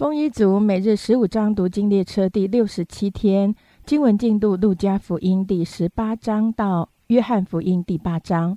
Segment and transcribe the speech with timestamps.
[0.00, 3.54] 丰一族每日十五章读经列车第六十七天
[3.84, 8.56] 经文进度：路加福音第十八章到约翰福音第八章。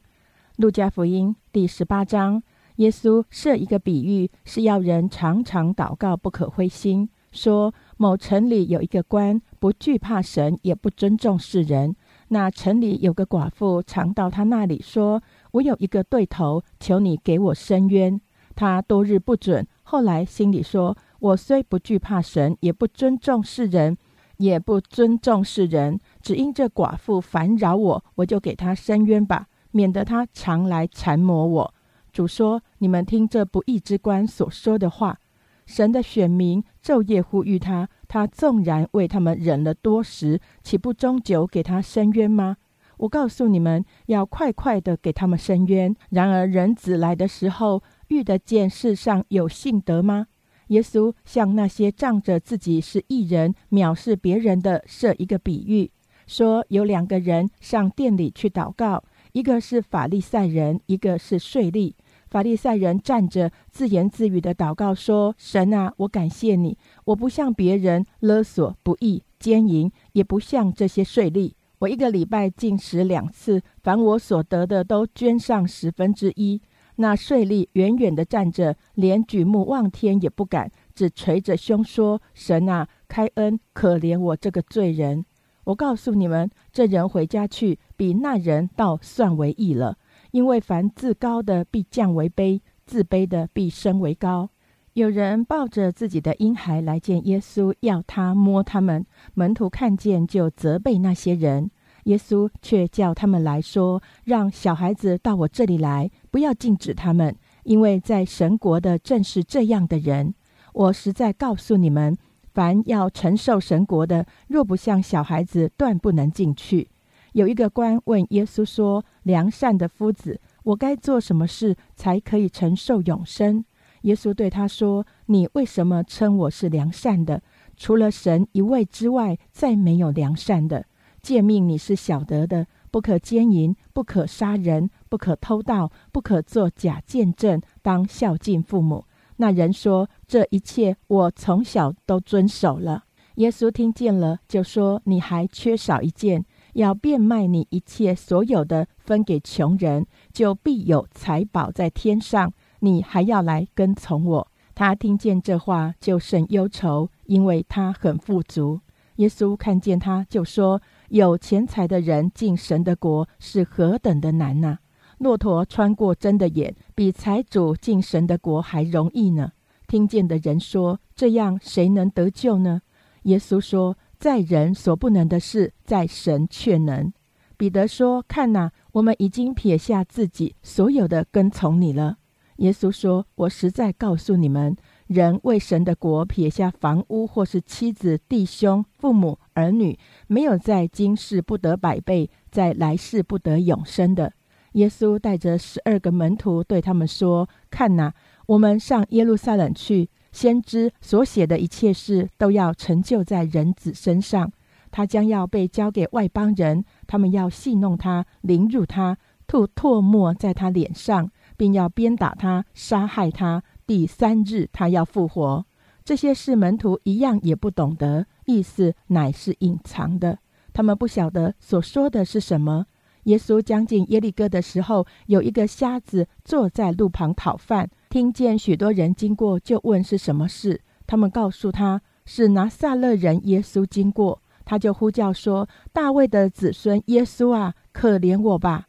[0.56, 2.42] 路加福音第十八章，
[2.78, 7.10] 耶稣设一个比喻，是要人常常祷告，不可灰心。
[7.34, 11.94] 说某城里有一个官，不惧怕神，也不尊重世人。
[12.30, 15.22] 那城里有个寡妇，常到他那里说
[15.52, 18.22] ：“我有一个对头，求你给我伸冤。”
[18.56, 20.96] 他多日不准，后来心里说。
[21.24, 23.98] 我虽不惧怕神，也不尊重世人，
[24.36, 31.74] 也不尊重世人，只因这寡妇烦扰我，我就给她伸冤吧，免得她常来缠磨我。
[32.12, 35.18] 主说：“你们听这不义之官所说的话。
[35.66, 42.58] 神的选民昼夜呼吁他，他纵然为他们忍了多时，岂不终究给他伸冤吗？
[42.98, 45.96] 我告诉你们，要快快的给他们伸冤。
[46.10, 50.28] 然而人子来的时候，遇得见世上有信德吗？”
[50.68, 55.92] 耶稣向那些仗着自己是异人、藐视别人的设一个比喻，
[56.26, 59.04] 说有两个人上殿里去祷告，
[59.34, 61.94] 一个是法利赛人，一个是税吏。
[62.30, 66.76] 法利赛人站着自言自语的祷告说：“神啊，我感谢你，
[67.06, 71.54] 我不像别人勒索、不义、奸淫，也不像这些税吏。
[71.78, 76.60] 我一个礼拜进食两次，凡我所得的都捐上十分之一。”
[76.96, 85.26] 那税吏远远地站着，连举目望天也不敢，只捶着胸说：“神啊，开恩，可怜我这个罪人！
[85.66, 89.98] 我告诉你们，这人回家去，比那人倒算为义了。
[90.32, 94.50] 因为凡自高的必降为卑，自卑的必升为高。”
[94.94, 99.04] 有人抱着自己的婴孩来见耶稣，要他摸他们。
[99.34, 101.72] 门徒看见，就责备那些人。
[102.04, 110.34] 耶稣却叫他们来说：“让小孩子到我这里来，不要禁止他们，因为在神国的正是这样的人。
[110.74, 112.18] 我实在告诉你们，
[112.56, 116.90] 凡要承受神国的，若不像小孩子，断不能进去。”
[117.34, 123.64] 有一个官问耶稣说：“良善的夫子，我该做什么事才可以承受永生？”
[124.02, 127.44] 耶稣对他说：“你为什么称我是良善的？
[127.78, 130.88] 除了神一位之外，再没有良善的。”
[131.22, 139.06] 诫命你是晓得的，不可奸淫，不可杀人，不可偷盗，不可作假见证，当孝敬父母。
[139.38, 143.04] 那人说：“这一切我从小都遵守了。”
[143.36, 152.54] 耶稣听见了，就说：“你还缺少一件，要变卖你一切所有的，分给穷人，就必有财宝在天上。
[152.80, 158.80] 你还要来跟从我。”他听见这话，就甚忧愁，因为他很富足。
[159.18, 160.82] 耶稣看见他，就说。
[161.14, 164.80] 有钱财的人进神的国是何等的难呐！
[165.20, 169.52] 骆驼穿过针的眼，比财主进神的国还容易呢。
[169.88, 172.82] 听见的人说：“这样谁能得救呢？”
[173.26, 177.14] 耶稣说：“在人所不能的事，在神却能。”
[177.58, 182.18] 彼得说：“看呐，我们已经撇下自己所有的，跟从你了。”
[182.58, 184.76] 耶稣说：“我实在告诉你们。”
[185.06, 189.98] 人为神的国撇下房屋，或是妻子、弟兄、父母、儿女，
[190.28, 194.34] 没有在今世不得百倍，在来世不得永生的。
[194.74, 198.14] 耶稣带着十二个门徒对他们说：“看哪，
[198.48, 204.52] 我们上耶路撒冷去，先知所写的一切事都要成就在人子身上。
[204.90, 215.66] 他将要被交给外邦人，他们要戏弄他，凌辱他，吐唾沫在他脸上，并要鞭打他，杀害他。”第三日，他要复活。
[216.04, 220.40] 这些事门徒一样也不懂得，意思乃是隐藏的。
[220.74, 222.86] 他们不晓得所说的是什么。
[223.24, 230.82] 耶稣将近耶利哥的时候，有一个瞎子坐在路旁讨饭，听见许多人经过，就问是什么事。
[231.08, 238.88] 他们告诉他是拿撒勒人耶稣经过，他就呼叫说：“大卫的子孙耶稣啊，可怜我吧！”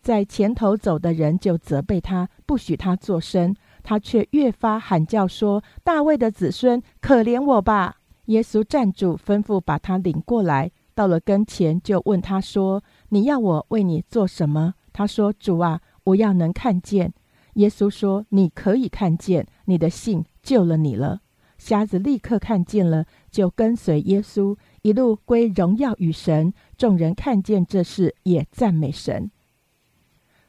[0.00, 3.56] 在前头走的人就责备他，不许他作声。
[3.84, 10.72] 他却越发喊叫说：“大卫的子孙，可怜我吧！”耶稣站住，吩咐把他领过来。
[10.94, 17.12] 到了跟前，就问他说：“你要我为你做什么？”他说：“主啊，我要能看见。”
[17.54, 21.20] 耶稣说：“你可以看见，你的信救了你了。”
[21.58, 26.52] 瞎子立刻看见了，就跟随耶稣，一路归荣耀与神。
[26.76, 29.30] 众人看见这事，也赞美神。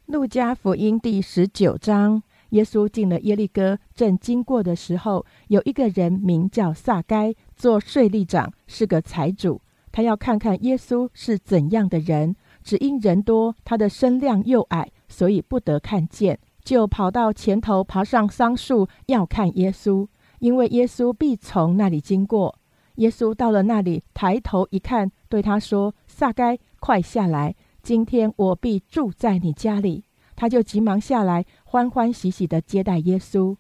[0.06, 2.22] 路加福音第十九章。
[2.50, 9.62] 耶稣进了耶利哥，正经过的时候，有一个人名叫撒该，做税吏长，是个财主。
[9.92, 20.08] 他要看看耶稣是怎样的人，只因人多，他的身量又矮，所以不得看见，就跑到前头，爬上桑树，要看耶稣。
[20.40, 22.60] 因为耶稣必从那里经过。
[22.96, 27.56] 耶稣到了那里，抬头一看，对他说：“撒该，快下来！
[27.82, 30.05] 今天我必住在你家里。”
[30.36, 33.56] 他就急忙下来，欢欢喜喜地接待耶稣。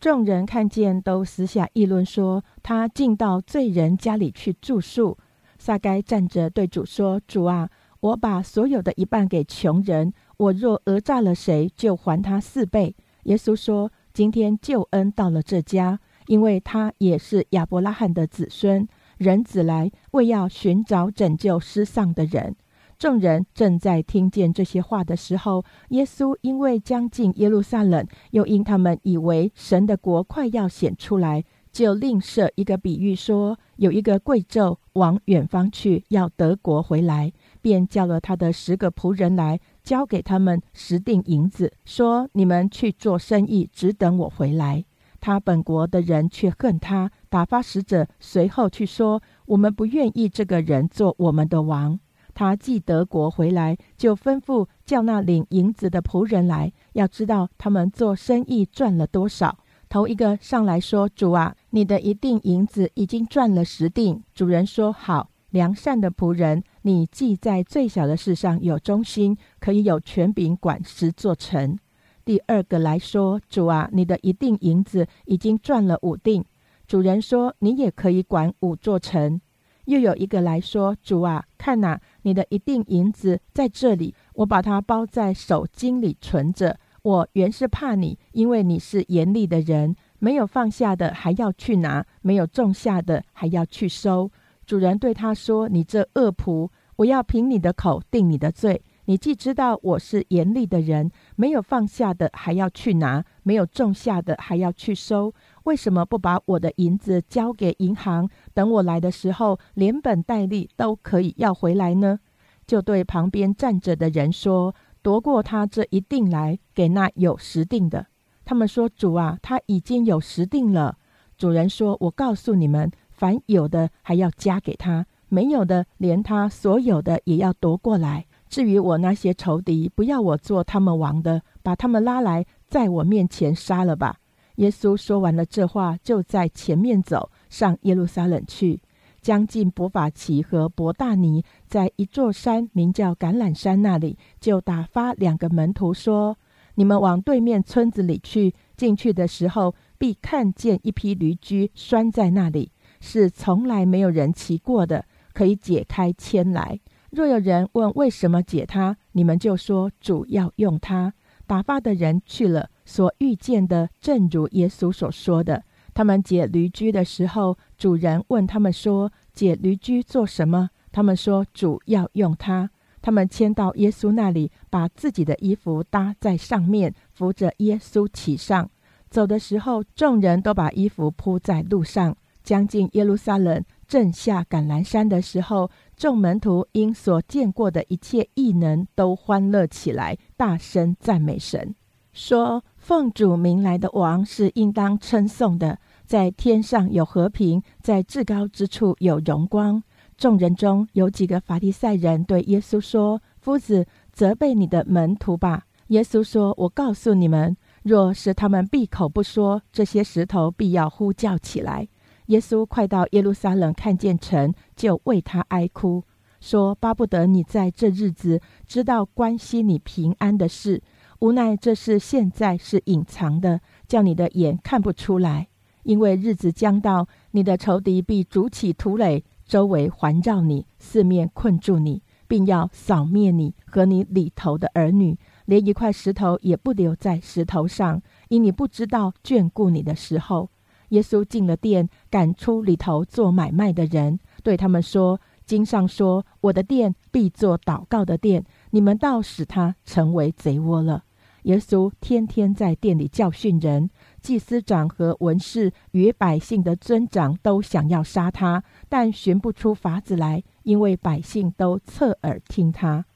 [0.00, 5.18] 众人看见，都私下议论说：“他进到罪人家里去住宿。”
[5.58, 7.68] 撒该站着对主说：“主啊，
[8.00, 10.12] 我把所有的一半给穷人。
[10.36, 12.94] 我若讹诈了谁，就还他四倍。”
[13.24, 15.98] 耶稣说：“今天救恩到了这家。”
[16.28, 18.86] 因为他也是亚伯拉罕的子孙，
[19.16, 22.54] 人子来为要寻找拯救失丧的人。
[22.98, 44.84] 众人正在听见这些话的时候，耶稣因为将近耶路撒冷，又因他们以为神的国快要显出来，就另设一个比喻，说有一个贵胄往远方去，要得国回来，便叫了他的十个仆人来，交给他们十锭银子，说：“你们去做生意，只等我回来。”
[45.20, 52.00] 他本国的人却恨他，打发使者随后去说：“我们不愿意这个人做我们的王。”
[52.38, 59.58] 他既德国回来，就吩咐叫那领银子的仆人来，要知道他们做生意赚了多少。
[59.88, 71.76] 头一个上来说：“主啊，你的一锭银子已经赚了十锭。”主人说：“好，良善的仆人，你既在最小的事上有忠心，可以有权柄管十座城。”
[72.24, 76.44] 第二个来说：“主啊，你的一锭银子已经赚了五锭。”
[76.86, 79.40] 主人说：“你也可以管五座城。”
[79.88, 81.98] 又有一个来说：“主啊，看哪，
[82.28, 86.78] 你的一锭银子在这里，我把它包在手巾里存着。
[87.00, 94.30] 我原是怕你，因为你是严厉的人，没有放下的还要去拿，没有种下的还要去收。”
[94.66, 105.32] 主人对他说：“你这恶仆，我要凭你的口定你的罪。”你既知道我是严厉的人，没有放下的还要去拿，没有种下的还要去收，
[105.64, 108.28] 为什么不把我的银子交给银行，
[108.58, 112.18] 等我来的时候连本带利都可以要回来呢？
[112.66, 118.06] 就对旁边站着的人说：“夺过他这一定来，给那有十定的。”
[118.44, 120.96] 他们说：“主啊，他已经有十定了。”
[121.38, 134.16] 主人说：“我告诉你们，凡有的还要加给他，没有的连他所有的也要夺过来。”至于我那些仇敌，不要我做他们王的，把他们拉来，在我面前杀了吧。
[134.56, 138.80] 耶稣说完了这话，就在前面走上耶路撒冷去。
[139.20, 146.38] 将近伯法奇和伯大尼，在一座山名叫橄榄山那里，就打发两个门徒说
[146.76, 155.04] ：“你们往对面村子里去，进去的时候，必看见一匹驴驹拴在那里，是从来没有人骑过的，
[155.34, 156.78] 可以解开牵来。”
[157.10, 161.12] 若有人问为什么解它，你们就说主要用它。
[161.46, 165.64] 打发的人去了，所遇见的正如耶稣所说的。
[165.98, 172.70] 他们解驴驹的时候，主人问他们说：“解驴驹做什么？”他们说：“主要用它。”
[173.02, 178.70] 他们牵到耶稣那里，把自己的衣服搭在上面，扶着耶稣骑上。
[179.10, 182.16] 走的时候，众人都把衣服铺在路上。
[182.44, 185.68] 将近耶路撒冷，正下橄榄山的时候。
[185.96, 191.74] 众门徒因所见过的一切异能，都欢乐起来，大声赞美神，
[192.12, 199.82] 说：“奉主名来的王是应当称颂的，在天上有和平，在至高之处有荣光。”
[200.16, 211.86] 众人中有几个法利赛人对耶稣说：“夫子，责备你的门徒吧。”耶稣说：“我告诉你们，若是他们闭口不说，这些石头必要呼叫起来。”
[212.26, 216.02] 耶稣快到耶路撒冷，看见城，就为他哀哭，
[216.40, 220.82] 说：“巴不得你在这日子知道关心你平安的事，
[221.20, 225.47] 无奈这事现在是隐藏的，叫你的眼看不出来。
[225.88, 235.16] 因为日子将到，你的仇敌必筑起土垒，周围环绕你，四面困住你，并要扫灭你和你里头的儿女，
[235.46, 240.50] 连一块石头也不留在石头上，因你不知道眷顾你的时候。”
[240.90, 251.04] 耶稣进了店，赶出里头做买卖的人，对他们说：“经上说，我的店必做祷告的店，你们倒使他成为贼窝了。”
[251.44, 253.88] 耶稣天天在店里教训人，
[254.28, 263.06] 祭司长和文士与百姓的尊长都想要杀他，但寻不出法子来，因为百姓都侧耳听他。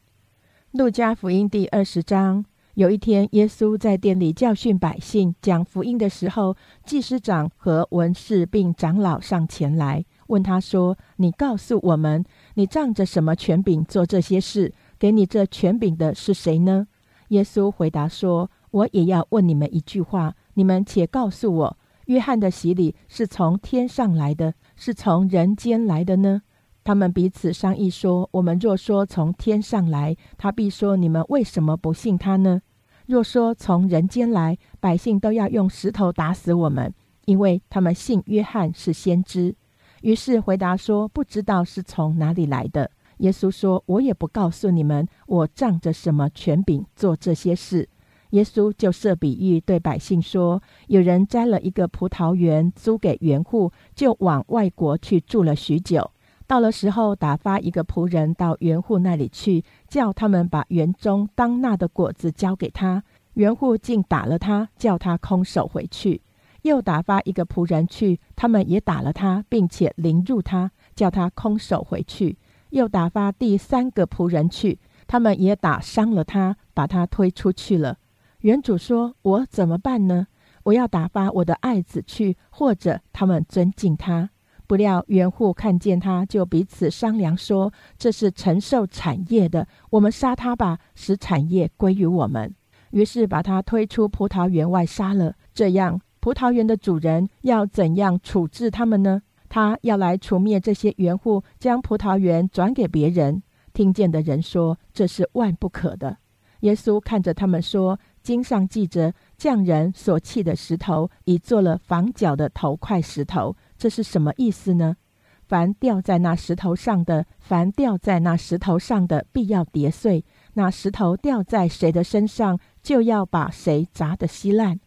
[0.71, 2.47] 路加福音第二十章。
[2.73, 14.73] 有一天，耶稣在店里教训百姓、讲福音的时候，祭司长和文士并长老上前来问他说：“你告诉我们，你仗着什么权柄做这些事？
[14.99, 16.87] 给你这权柄的是谁呢？”
[17.29, 26.43] 耶稣回答说：“我也要问你们一句话，你们且告诉我：约翰的洗礼是从天上来的，是从人间来的呢？
[26.85, 32.61] 他们彼此商议说：“我们若说从天上来，他必说你们为什么不信他呢？
[33.07, 36.93] 若说从人间来，百姓都要用石头打死我们，
[37.27, 39.55] 因为他们信约翰是先知。”
[40.03, 47.89] 于是回答说：“不知道是从哪里来的。”耶稣说：“我也不告诉你们，我仗着什么权柄做这些事。”
[48.33, 56.11] 耶稣就设比喻对百姓说：“有人摘了一个葡萄园租给园户，就往外国去住了许久。
[56.47, 63.03] 到了时候，打发一个仆人到园户那里去，叫他们把园中当纳的果子交给他。
[63.35, 66.23] 园户竟打了他，叫他空手回去。
[66.63, 72.39] 又打发一个仆人去，他们也打了他，并且凌辱他，叫他空手回去。
[72.71, 77.99] 又打发第三个仆人去，他们也打伤了他，把他推出去了。”
[78.43, 80.27] 原主说：“我怎么办呢？
[80.65, 84.31] 我要打发我的爱子去，或者他们尊敬他。
[84.67, 92.53] 不料原户看见他，就彼此商量说：这是承受产业的，我们杀他吧，使产业归于我们。
[92.91, 95.35] 于是把他推出葡萄园外杀了。
[95.55, 99.23] 这样，葡萄园的主人要怎样处置他们呢？
[99.49, 103.41] 他要来除灭这些园户，将葡萄园转给别人。
[103.73, 106.17] 听见的人说：这是万不可的。
[106.61, 113.57] 耶稣看着他们说。”经上记着，匠人所砌的石头，已做了房角的头块石头。
[113.77, 114.97] 这是什么意思呢？
[115.45, 120.25] 凡掉在那石头上的，凡掉在那石头上的，必要跌碎。
[120.55, 124.81] 那石头掉在谁的身上，就要把谁砸得稀烂。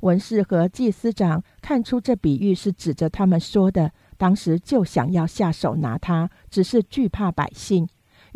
[0.00, 7.88] 文士和祭司长看出这比喻是指着他们说的，当时就想要下手拿他，只是惧怕百姓。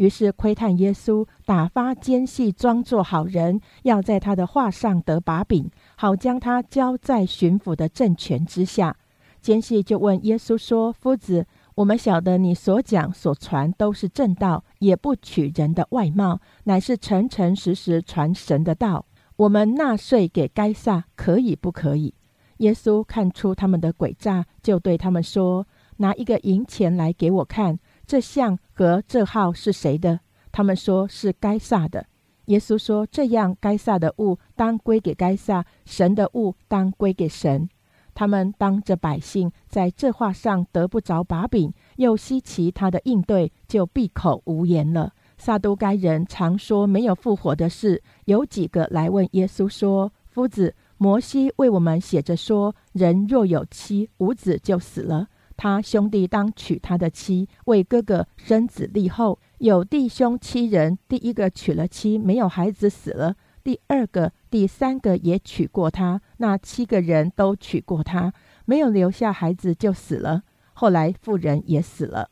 [0.02, 8.96] 于是窥探耶稣，打发奸细装作好人，要在他的话上得把柄，好将他交在巡抚的政权之下。
[9.40, 19.06] 奸细就问耶稣说：“夫子，我们晓得你所讲所传都是正道，也不取人的外貌，乃是诚诚实实传神的道。
[19.36, 22.12] 我们纳税给该撒，可以不可以？”
[22.58, 25.64] 耶稣看出他们的诡诈，就对他们说
[25.98, 30.20] ：“拿一个银钱来给我看。”这像和这号是谁的？
[30.50, 32.06] 他们说是该撒的。
[32.46, 37.68] 耶稣说：“这样，该撒的物当归给该撒，神的物当归给神。”
[38.14, 45.12] 他们当着百姓在这话上得不着把柄，又稀奇他的应对，就闭口无言了。
[45.38, 55.28] 撒都该人常说没有复活的事，有几个来问耶稣说：“夫子，摩西为我们写着说，人若有妻无子就死了。”
[55.62, 59.38] 他兄弟当娶他的妻，为哥哥生子立后。
[59.58, 68.32] 有弟兄七人，第一个娶了妻，没有孩子死了；第二个、第三个也娶过他，那七个人都娶过他，
[68.64, 70.42] 没有留下孩子就死了。
[70.72, 72.28] 后来妇人也死了。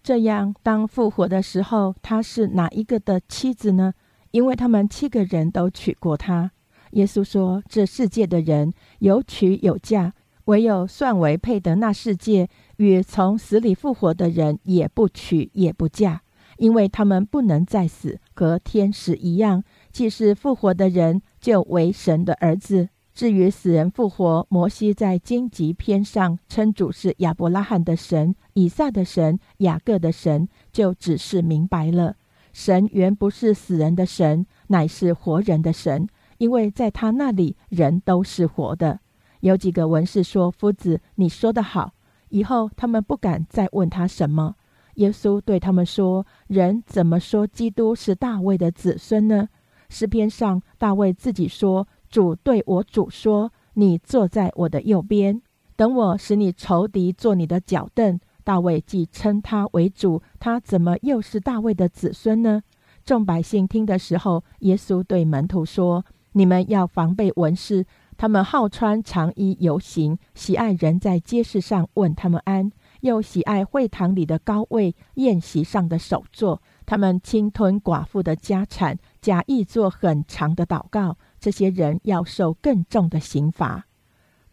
[0.00, 3.92] 这样，当复活的时候，他是哪一个的妻子呢？
[4.30, 6.52] 因为他们七个人都娶过他。
[6.92, 10.12] 耶稣说：“这世界的人有娶有嫁。”
[10.48, 16.20] 唯有算为配得那世界与从死里复活的人，也不娶也不嫁，
[16.56, 19.62] 因为他们不能再死，和天使一样。
[19.92, 22.88] 既是复活的人，就为神的儿子。
[23.12, 32.14] 至于死人复活，摩西在荆棘篇上称主是亚伯拉罕的神、以撒的神、雅各的神，就只是明白了，
[32.52, 36.08] 神原不是死人的神，乃是活人的神，
[36.38, 39.00] 因为在他那里人都是活的。
[39.40, 41.94] 有几个文士说：“夫子，你说得好。”
[42.30, 44.54] 以后他们不敢再问他什么。
[44.94, 49.48] 耶稣对他们说：“人怎么说基督是大卫的子孙呢？
[49.88, 55.40] 诗篇上大卫自己说：‘主对我主说，你坐在我的右边，
[55.76, 62.62] 等我使你仇敌做你的脚凳。’大卫既称他为主，他怎么又是大卫的子孙呢？”
[63.04, 67.86] 众百姓听的时候，耶稣对门徒说：“你们要防备文士。”
[68.20, 72.72] 他们好穿长衣游行，喜爱人在街市上问他们安，
[73.02, 76.60] 又喜爱会堂里的高位、宴席上的首座。
[76.84, 81.16] 他们侵吞寡妇的家产，假意做很长的祷告。
[81.38, 83.86] 这些人要受更重的刑罚。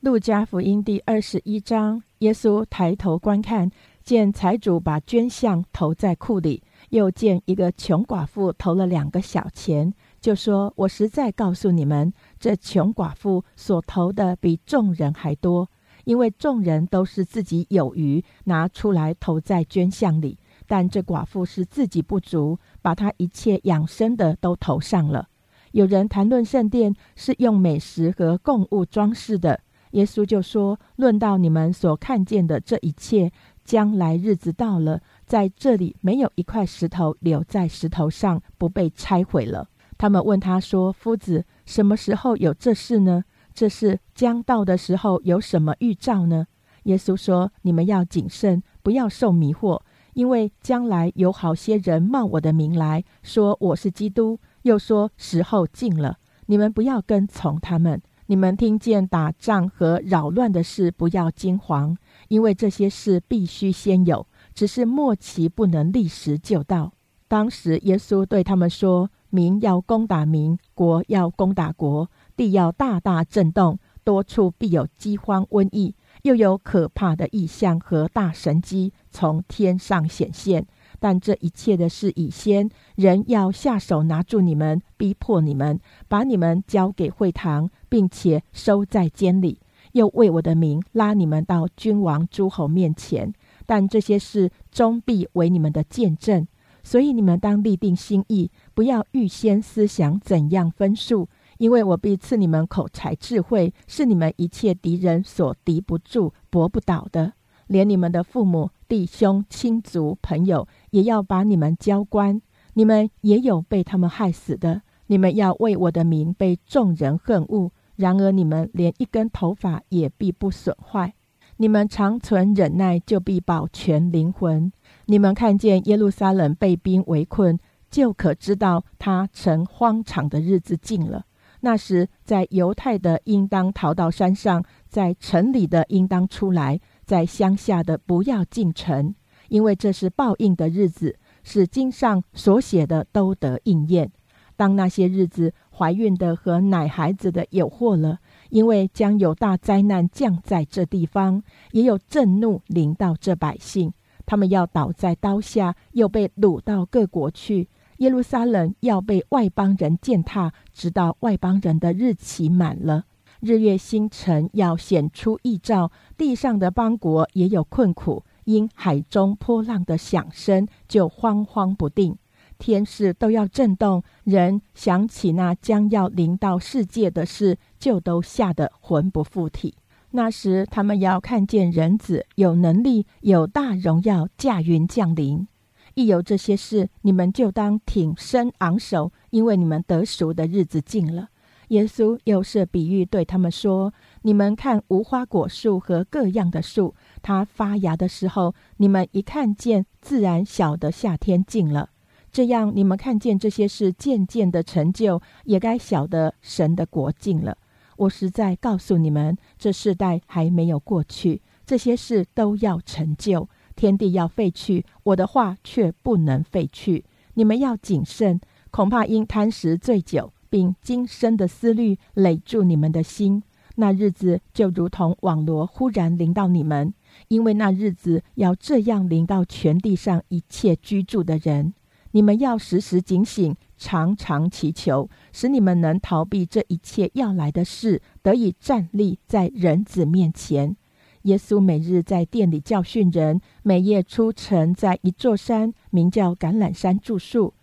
[0.01, 3.71] 路加福音第二十一章，耶稣抬头观看，
[4.03, 9.91] 见财主把捐项投在库里，又见一个穷寡妇投了两个小钱。
[10.21, 15.69] 就说：“我实在告诉你们，这穷寡妇所投的比众人还多，
[16.03, 20.37] 因为众人都是自己有余拿出来投在捐项里，
[20.67, 25.27] 但这寡妇是自己不足，把她一切养生的都投上了。
[25.71, 29.59] 有人谈论圣殿是用美食和供物装饰的，
[29.91, 33.31] 耶稣就说：“论到你们所看见的这一切，
[33.63, 43.23] 将来日子到了，在这里没有一块石头留在石头上不被拆毁了。”他们问他说：“夫子，什么时候有这事呢？
[43.53, 46.45] 这事将到的时候有什么预兆呢？”
[46.83, 49.81] 耶稣说：“你们要谨慎，不要受迷惑，
[50.13, 56.17] 因为将来有好些人冒我的名来说我是基督，又说时候近了。
[56.47, 58.01] 你们不要跟从他们。
[58.27, 61.95] 你们听见打仗和扰乱的事，不要惊慌，
[62.27, 66.93] 因为这些事必须先有，只是末期不能立时就到。”
[67.27, 69.09] 当时耶稣对他们说。
[69.35, 80.65] 民要攻打民，国要攻打国，地要大大震动，多处必有饥荒、瘟疫，又有可怕的异象和大神机从天上显现。
[81.01, 85.77] 但这一切的事已先，人要下手拿住你们，逼迫你们，
[86.07, 89.59] 把你们交给会堂，并且收在监里，
[89.91, 93.33] 又为我的名拉你们到君王、诸侯面前。
[93.65, 96.47] 但这些事终必为你们的见证。
[96.81, 107.33] 所以你们当立定心意，不要预先思想怎样分数，因为我必赐你们口才智慧，是你们一切敌人所敌不住、搏不倒的。
[107.67, 112.41] 连你们的父母、弟兄、亲族、朋友，也要把你们交官。
[112.73, 114.81] 你们也有被他们害死的。
[115.07, 121.13] 你们要为我的名被众人恨恶，然而你们连一根头发也必不损坏。
[121.57, 124.69] 你们长存忍耐，就必保全灵魂。
[125.05, 127.57] 你们看见耶路撒冷被兵围困，
[127.95, 131.23] 就可知道他曾荒场的日子近了。
[131.61, 139.15] 那时，在犹太的应当逃到山上，在城里的应当出来，在乡下的不要进城，
[139.47, 144.11] 因为这是报应的日子，使经上所写的都得应验。
[144.57, 148.19] 当那些日子，怀孕的和奶孩子的有祸了。
[148.49, 153.93] 因为将有大灾难降在这地方，也有震怒临到这百姓，
[154.25, 157.69] 他们要倒在刀下，又被掳到各国去。
[157.97, 163.05] 耶路撒冷要被外邦人践踏，直到外邦人的日期满了。
[163.39, 172.17] 日月星辰要显出异兆，地上的邦国也有困苦，因海中波浪的响声就慌慌不定。
[172.57, 179.75] 天势都要震动，人想起那将要临到世界的事，就都吓得魂不附体。
[180.11, 185.47] 那时他们要看见人子有能力、有大荣耀驾云降临。
[185.95, 191.29] 一有这些事，你们就当挺身昂首，因为你们得赎的日子近了。
[191.69, 201.89] 耶稣又设比喻对他们说：“你们看无花果树和各样的树，它发芽的时候，你们一看见，自然晓得夏天近了。”
[202.31, 207.57] 这样，你们看见这些事渐渐的成就，也该晓得神的国境了。
[207.97, 213.47] 我实在告诉你们，这世代还没有过去，这些事都要成就。
[213.75, 217.05] 天地要废去，我的话却不能废去。
[217.33, 218.39] 你们要谨慎，
[218.71, 223.43] 恐怕因贪食醉酒，并今生的思虑累住你们的心。
[223.75, 226.93] 那日子就如同网罗忽然临到你们，
[227.27, 231.73] 因为那日子要这样临到全地上一切居住的人。
[232.11, 240.77] 你们要时时警醒，常常祈求，使你们能逃避这一切要来的事，得以站立在人子面前。
[241.25, 247.53] 耶稣每日在店里教训人，每夜出城，在一座山，名叫橄榄山住宿。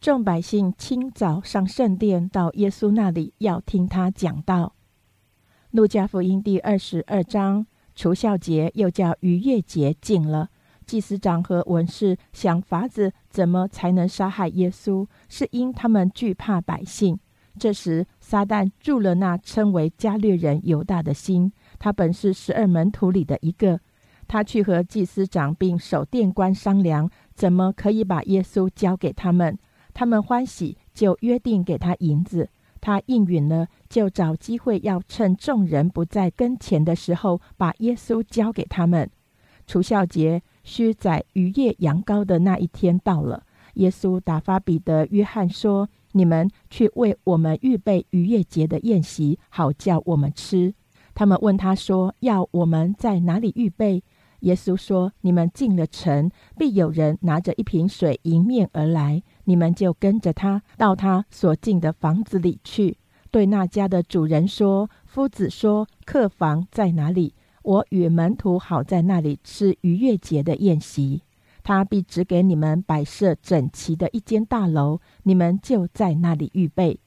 [0.00, 4.74] 众百姓清早上圣殿，到耶稣那里，要听他讲道。
[5.70, 10.48] 路加福音第二十二章，除孝节又叫逾越节近了。
[10.86, 17.18] 祭司长和文士想法子怎么才能杀害耶稣，是因他们惧怕百姓。
[17.58, 21.52] 这时，撒旦入了那称为加略人犹大的心。
[21.80, 23.80] 他本是十二门徒里的一个。
[24.28, 29.58] 他去和祭司长并守殿官商量，怎么可以把耶稣交给他们。
[29.92, 32.48] 他们欢喜，就约定给他银子。
[32.80, 39.10] 他应允了，就找机会要趁众人不在跟前的时候，把耶稣交给他们。
[39.66, 40.42] 除孝节。
[40.62, 43.42] 须宰逾越羊羔的那一天到了，
[43.74, 50.74] 耶稣打发彼得、约翰说：“你们去为我们预备逾越节的宴席，好叫我们吃。”
[51.20, 54.02] 他们问他说：“要我们在哪里预备？”
[54.40, 62.96] 耶稣说：“你们进了城，必有人拿着一瓶水迎面而来，你们就跟着他到他所进的房子里去，
[63.30, 71.20] 对那家的主人说：‘夫子说，客房在哪里？’”我与门徒好在那里吃逾越节的宴席，
[71.62, 76.98] 他必指给你们摆设整齐的一间大楼，你们就在那里预备。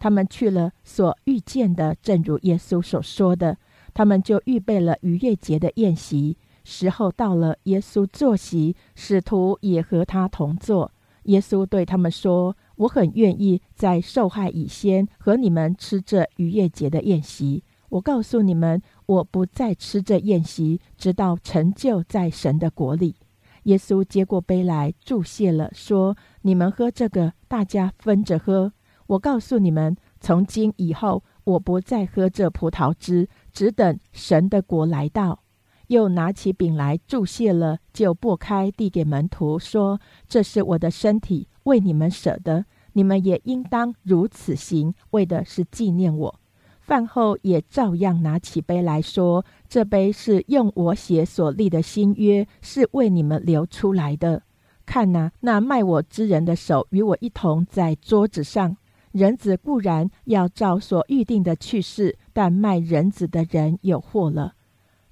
[0.00, 3.56] 他们去了，所遇见的正如耶稣所说的。
[3.94, 6.36] 他们就预备了逾越节的宴席。
[6.64, 10.90] 时候到了，耶稣坐席，使徒也和他同坐。
[11.24, 17.62] 耶稣对他们说：“我很愿意在受害以先和你们吃这逾越节的宴席。
[17.88, 23.16] 我告诉你们，我不再吃这宴席，直到成就在神的国里。”
[23.64, 28.72] 耶稣接过杯来，祝谢了，说：“你们喝这个，大家分着喝。
[29.10, 35.40] 我告诉你们，从今以后，我不再喝这葡萄汁，只等神的国来到。”
[35.88, 46.40] 又拿起饼来注谢了，就擘开递给门徒，说：“这是我的身体，为你们舍的，你们也应当如此行，为的是纪念我。”
[46.80, 54.44] 饭后也照样拿起杯来说：“这杯是用我血所立的新约，是为你们流出来的。
[54.86, 58.76] 看哪，那卖我之人的手与我一同在桌子上。
[59.12, 64.54] 人子固然要照所预定的去世，但卖人子的人有祸了。”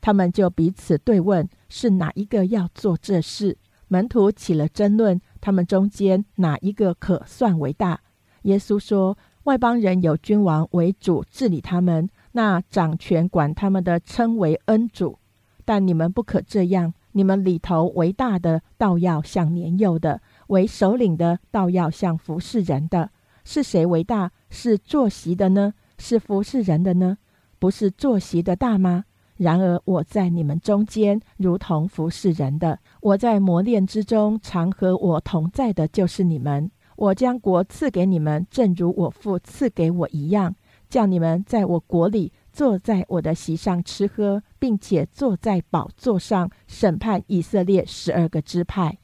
[0.01, 3.59] 他们就彼此对问：是哪一个要做这事？
[3.89, 8.01] 门徒起了争论，他们中间哪一个可算为大？
[8.43, 15.19] 耶稣说：外邦人有君王为主治理他们，那掌权管他们的称为恩主。
[15.65, 23.11] 但你们不可这样，你们里头为大的，倒要像年幼的；为首领的，倒要像服侍人的。
[23.51, 24.31] 是谁为大？
[24.51, 25.73] 是坐席的呢？
[25.97, 27.17] 是服侍人的呢？
[27.59, 29.07] 不是坐席的大吗？
[29.39, 36.71] 然而我在你们中间，如同服侍人的；我在磨练之中，常和我同在的，就是你们。
[36.97, 40.55] 我将国赐给你们，正如我父赐给我一样，
[40.91, 48.99] 叫你们在我国里坐在我的席上吃喝，并且坐在宝座上审判以色列十二个支派。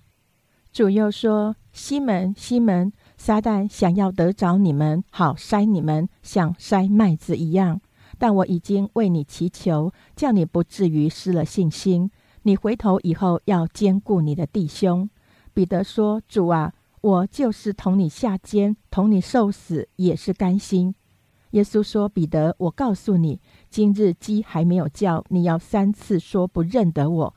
[0.70, 2.92] 主又说：“西门，西门，
[3.24, 7.80] 撒旦想要得着你们，好筛你们，像筛麦子一样。”
[8.18, 12.10] 但我已经为你祈求，叫你不至于失了信心。
[12.42, 15.08] 你回头以后要兼顾你的弟兄。
[15.54, 20.94] 彼得说：“主啊，我就是同你下监，同你受死，也是甘心。”
[21.52, 27.34] 耶稣说：“彼得，我告诉你，今日鸡还没有叫，你要三次说不认得我。”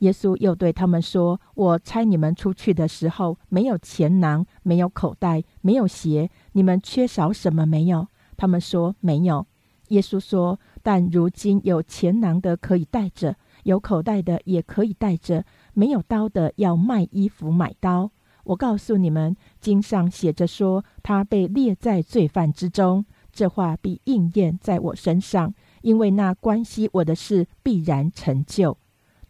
[0.00, 9.46] 耶稣又对他们说：“我差你们出去的时候，没有钱囊，没有口袋，没有鞋，你们缺少什么没有？”他们说：“没有。”
[9.88, 18.10] 耶稣说：“但如今有钱囊的可以带着，有口袋的也可以带着，没有刀的要卖衣服买刀。
[18.44, 23.04] 我告诉你们，经上写着说，他被列在罪犯之中。
[23.32, 28.78] 这话必应验在我身上，因为那关系我的事必然成就。”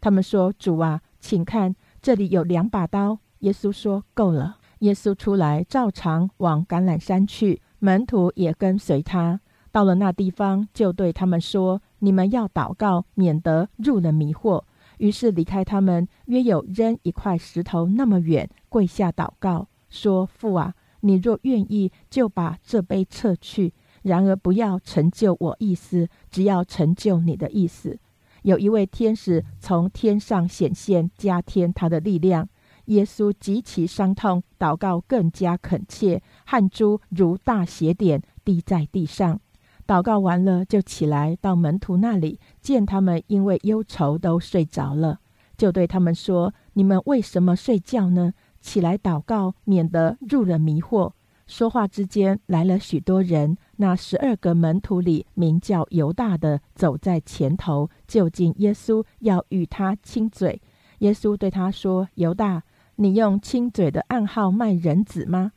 [0.01, 9.39] 他们说：“主啊，请看，这里有两把刀。”耶稣说：“够了。”耶稣出来，照常往橄榄山去，门徒也跟随他。
[9.71, 14.63] 到了那地方，就对他们说：“你们要祷告，免得入了迷惑。”
[14.97, 27.99] 于是离开他们，约有扔一块石头那么远，跪下祷告，说：“父啊，你若愿意，就把这杯撤去；然而不要成就我意思，只要成就你的意思。”
[28.43, 32.49] 有一位天使从天上显现，加添他的力量。
[32.85, 39.39] 耶稣极其伤痛，祷告更加恳切，汗珠如大血点滴在地上。
[39.85, 45.19] 祷告完了，就起来到门徒那里，见他们因为忧愁都睡着了，
[45.55, 48.33] 就对他们说：“你们为什么睡觉呢？
[48.59, 51.11] 起来祷告，免得入了迷惑。”
[51.51, 53.57] 说话之间，来了许多人。
[53.75, 60.61] 那十二个门徒里，名叫犹大的走在前头，就近耶稣，要与他亲嘴。
[60.99, 62.63] 耶稣对他说：“犹大，
[62.95, 65.51] 你用亲嘴的暗号卖人子吗？”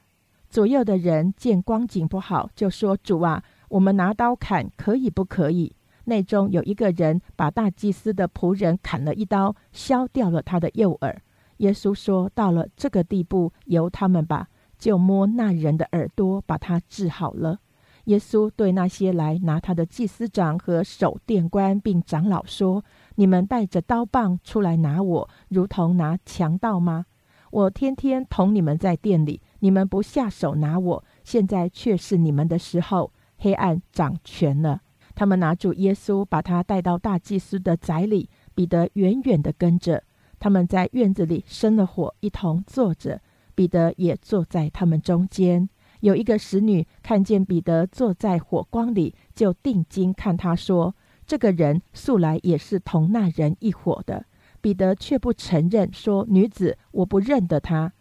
[0.51, 5.77] 左右的人见光景不好，就说：“主啊。”我们拿刀砍可以不可以？
[6.07, 11.23] 内中有一个人把大祭司的仆人砍了一刀，削掉了他的右耳。
[11.59, 14.49] 耶稣说：“到了这个地步，由他们吧。”
[14.85, 17.59] 就摸那人的耳朵，把他治好了。
[18.05, 22.85] 耶稣对那些来拿他的祭司长和守殿官并长老说
[23.17, 27.07] ：“你们带着刀棒出来拿我，如同拿强盗吗？
[27.51, 34.83] 我天天同你们在店里，你们不下手拿我，现在却是你们的时候。”黑暗掌权了。
[35.15, 38.29] 他们拿住耶稣，把他带到大祭司的宅里。
[38.55, 40.03] 彼得远远地跟着。
[40.39, 43.23] 他们在院子里生了火，一同坐着。
[43.55, 45.69] 彼得也坐在他们中间。
[46.01, 50.95] 有一个使女看见彼得坐在火光里，就定睛看他说
[51.27, 54.27] ：“这个人素来也是同那人一伙的。”
[54.61, 57.93] 彼得却不承认，说：“女子，我不认得他。”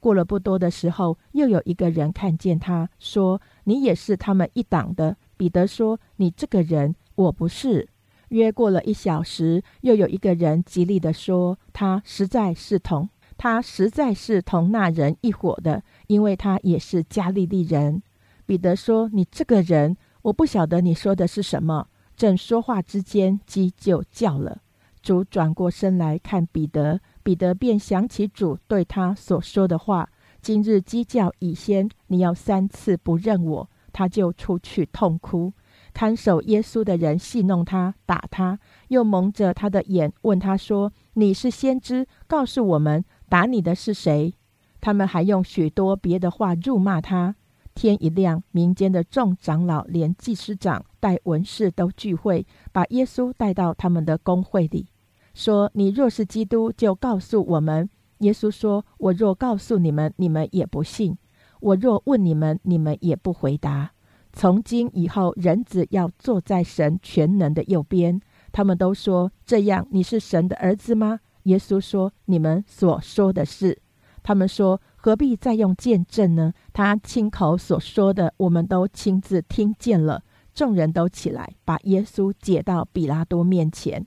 [0.00, 7.88] 过了不多的时候，又有一个人看见他，说：“你也是他们一党的。”彼得说：“你这个人，我不是。”
[8.28, 13.08] 约过了一小时，又有一个人极力的说：“他实在是同
[13.42, 18.02] 他实在是同那人一伙的，因为他也是加利利人。”
[18.44, 24.60] 彼得说：“你这个人，我不晓得你说的是什么。”正说话之间，鸡就叫了。
[25.00, 30.10] 主转过身来看彼得，彼得便想起主对他所说的话
[30.42, 35.52] ：“今日鸡叫已先，你要三次不认我。”他就出去痛哭。
[35.92, 44.34] 看守耶稣的人戏弄他，打他，又蒙着他的眼，问他说：“你是先知，告诉我们，打你的是谁？”
[44.82, 47.36] 他们还用许多别的话辱骂他。
[47.72, 54.86] 天一亮，民间的众长老连祭司长带文士都聚会，把耶稣带到他们的公会里，
[55.32, 57.88] 说：“你若是基督，就告诉我们。”
[58.18, 61.14] 耶稣说：“我若告诉你们，你们也不信；
[61.60, 63.92] 我若问你们，你们也不回答。
[64.32, 68.20] 从今以后，人子要坐在神全能的右边。”
[68.52, 73.78] 他们都说：“这样，你是神的儿子吗？”耶稣说：“你们所说的是。”
[74.22, 74.80] 他们说。
[75.02, 76.52] 何必再用见证呢？
[76.74, 80.22] 他亲口所说的，我们都亲自听见了。
[80.52, 84.06] 众人都起来，把耶稣解到比拉多面前，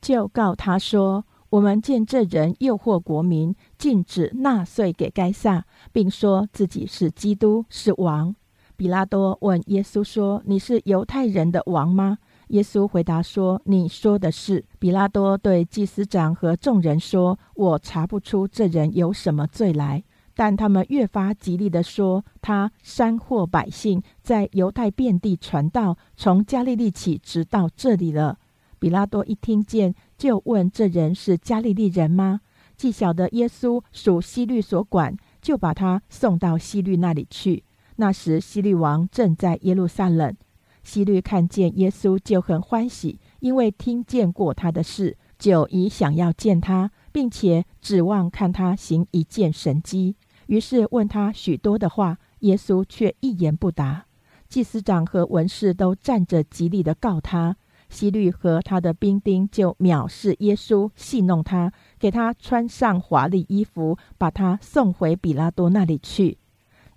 [0.00, 8.34] 就告他说：“我们见这人诱惑国民，禁止纳税给该撒，并说自己是基督，是王。”
[8.76, 12.18] 比拉多问耶稣说：“你是犹太人的王吗？”
[12.52, 28.38] 耶稣回答说：“你说的是。”比拉多对祭司长和众人说：“我查不出这人有什么罪来。”但他们越发极力地说，他煽惑百姓，在犹太遍地传道，从加利利起，直到这里了。
[28.78, 32.40] 比拉多一听见，就问：这人是加利利人吗？
[32.76, 37.64] 既晓得耶稣属西律所管，就把他送到西律那里去。
[37.96, 40.34] 那时西律王正在耶路撒冷，
[40.82, 50.16] 希律看见耶稣就很欢喜，因为听见过他的事，就已想要见他，并且指望看他行一件神迹。
[50.46, 54.06] 于是问他许多的话，耶稣却一言不答。
[54.48, 57.56] 祭司长和文士都站着极力的告他。
[57.88, 66.38] 希律和他的兵丁就藐视耶稣，戏弄他，给他穿上华丽衣服，把他送回比拉多那里去。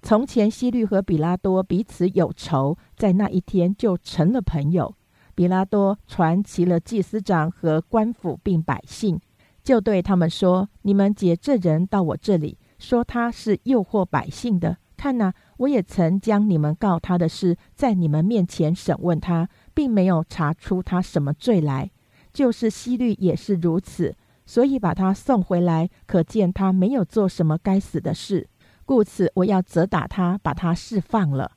[0.06, 4.94] 从前希律和比拉多彼此有仇，在那一天就成了朋友。
[5.34, 9.20] 比拉多传齐了祭司长和官府并百姓，
[9.64, 14.78] 就对他们说：“你们解这人到我这里。”说他是诱惑百姓的。
[14.96, 21.90] 看呐，我也曾将你们告他的事在你们面前审问他，并没有查出他什么罪来。
[22.32, 24.16] 就是希律也是如此，
[24.46, 28.48] 所以把他送回来，可见他没有做什么该死的事。
[28.86, 31.52] 故此，我要责打他，把他释放了。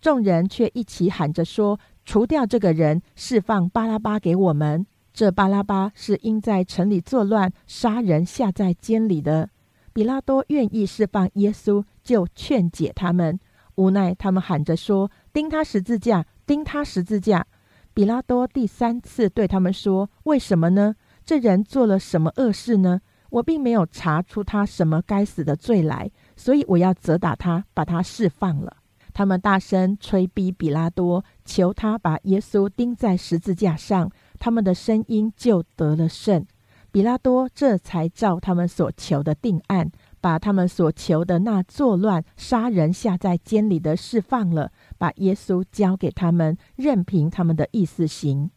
[0.00, 4.86] 众人却一起喊着说：“除掉这个人，释放巴拉巴给我们。
[5.12, 9.50] 这巴拉巴是因在城里作乱，杀人下在监里的。”
[9.92, 13.40] 比拉多愿意释放耶稣，就劝解他们。
[13.74, 17.46] 无奈他们喊着说：“钉他十字架，钉他十字架。”
[17.92, 20.94] 比拉多第三次对他们说：“为什么呢？
[21.24, 23.00] 这人做了什么恶事呢？
[23.30, 28.78] 我并没有查出他什么该死的罪来，所以我要责打他，把他释放了。”
[29.12, 34.08] 他们大声催逼比拉多，求他把耶稣钉在十字架上。
[34.38, 36.46] 他们的声音就得了胜。
[36.92, 48.50] 比拉多这才照他们所求的定案，把他们所求的那作乱、杀人、下在监里的释放了，把耶稣交给他们，任凭他们的意思行。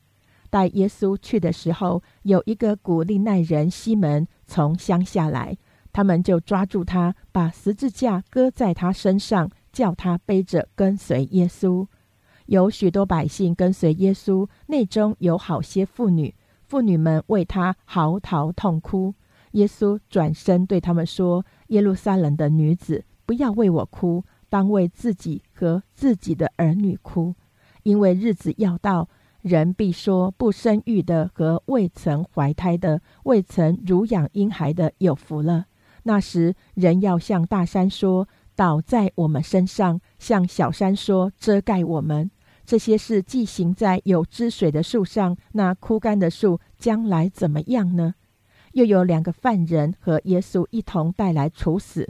[0.51, 5.57] 带耶稣去的时候，有一个古利奈人西门从乡下来，
[5.93, 11.87] 他们就抓住他，把十字架搁在他身上，叫他背着跟随耶稣。
[12.45, 16.33] 有许多百姓跟随耶稣，内中有好些妇女。
[16.67, 19.13] 妇女们为他嚎啕痛哭。
[19.51, 27.35] 耶稣转身对他们说：“耶路撒冷的女子，不要为我哭，当为自己和自己的儿女哭，
[27.83, 29.09] 因为日子要到，
[29.41, 35.65] 人必说不生育的和未曾怀胎的、未曾乳养婴孩的有福了。
[36.03, 42.31] 那时，人要向大山说，倒在我们身上；向小山说，遮盖我们。”
[42.63, 48.15] 这些事既行在有汁水的树上，那枯干的树将来怎么样呢？
[48.73, 52.07] 又有两个犯人和耶稣一同带来处死，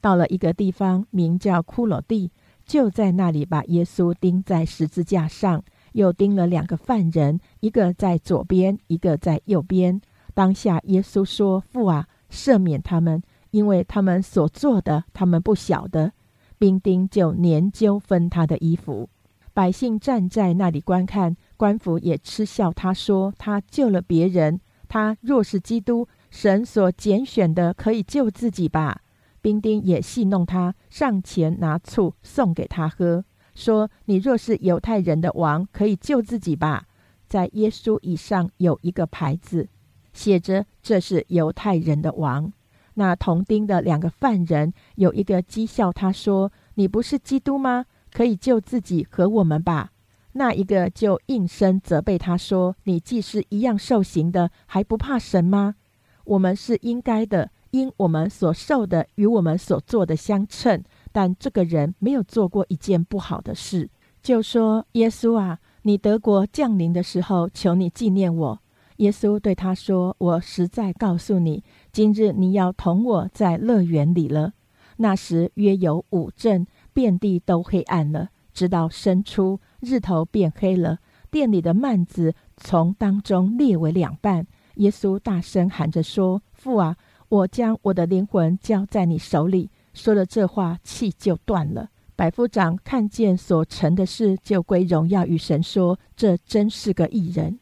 [0.00, 2.32] 到了一个地方，名叫骷髅地，
[2.66, 10.00] 就在那里把耶稣钉在十字架上，又钉了两个犯人，一个在左边，一个在右边。
[10.34, 16.12] 当下耶稣说：“父啊，赦免他们，因为他们所做的，他们不晓得。”
[16.58, 19.08] 兵丁就研究分他的衣服。
[19.54, 29.00] 百姓站在那里观看，官府也嗤笑他说：“他救了别人，他若是基督，神所拣选的，可以救自己吧。”
[29.42, 36.86] 兵丁也戏弄他，上前拿醋送给他喝，说：“你若是犹太人的王，可以救自己吧。”
[37.26, 39.68] 在耶稣以上有一个牌子，
[40.12, 42.52] 写着：“这是犹太人的王。”
[43.00, 47.86] 那同钉的两个犯人有一个讥笑他说：“你不是基督吗？
[48.12, 49.92] 可以救自己和我们吧。”
[50.32, 55.76] 那一个就应声责备他说：“你既是一样受刑的，还不怕神吗？
[56.24, 63.88] 我们是应该的。”因我们所受的与我们所做的相称，但这个人没有做过一件不好的事。
[64.20, 68.60] 就说：“耶稣啊，你德国降临的时候，求你纪念我。”
[69.00, 74.52] 耶稣对他说：“我实在告诉你，今日你要同我在乐园里了。”
[74.98, 80.98] 那时约有五阵，遍地都黑暗了，直到申初，日头变黑了，
[81.30, 84.46] 店里的幔子从当中裂为两半。
[84.74, 86.96] 耶稣大声喊着说：“父啊！”
[87.30, 89.70] 我将我的灵魂交在你手里。
[89.94, 91.88] 说了这话，气就断了。
[92.16, 97.59] 百夫长看见所成的事，就归荣耀与神，说：“这真是个异人。”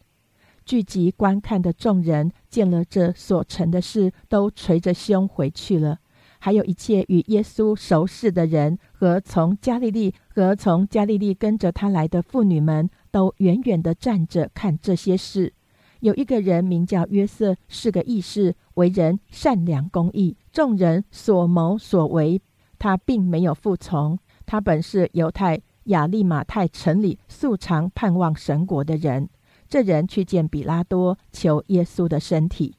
[0.68, 5.98] 聚集观看的众人见了这所成的事，都捶着胸回去了。
[6.38, 15.54] 还有一切与耶稣熟识的人和从加利利和从加利利跟着他来的妇女们，都远远地站着看这些事。
[16.00, 22.42] 有一个人名叫约瑟，是个义士，为人善良公义，众人所谋所为，
[22.78, 24.18] 他并没有服从。
[24.44, 29.30] 他本是犹太亚利马泰城里素常盼望神国的人。
[29.68, 32.74] 这人去见比拉多，求耶稣的身体，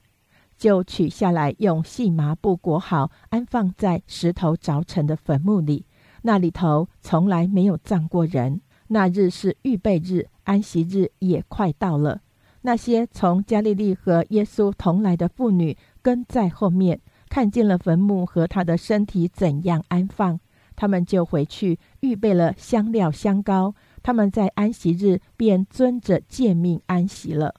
[0.58, 5.86] 就取下来，用细麻布裹好，安放在石头凿成的坟墓里。
[6.24, 8.62] 那里头从来没有葬过人。
[8.88, 12.22] 那日是预备日，安息日也快到了。
[12.64, 17.00] 那些从加利利和耶稣同来的妇女跟在后面，
[17.30, 20.40] 看见了坟墓和他的身体怎样安放，
[20.76, 23.76] 他们就回去预备了香料香膏。
[24.10, 27.54] 他们在安息日便遵着诫命安息了。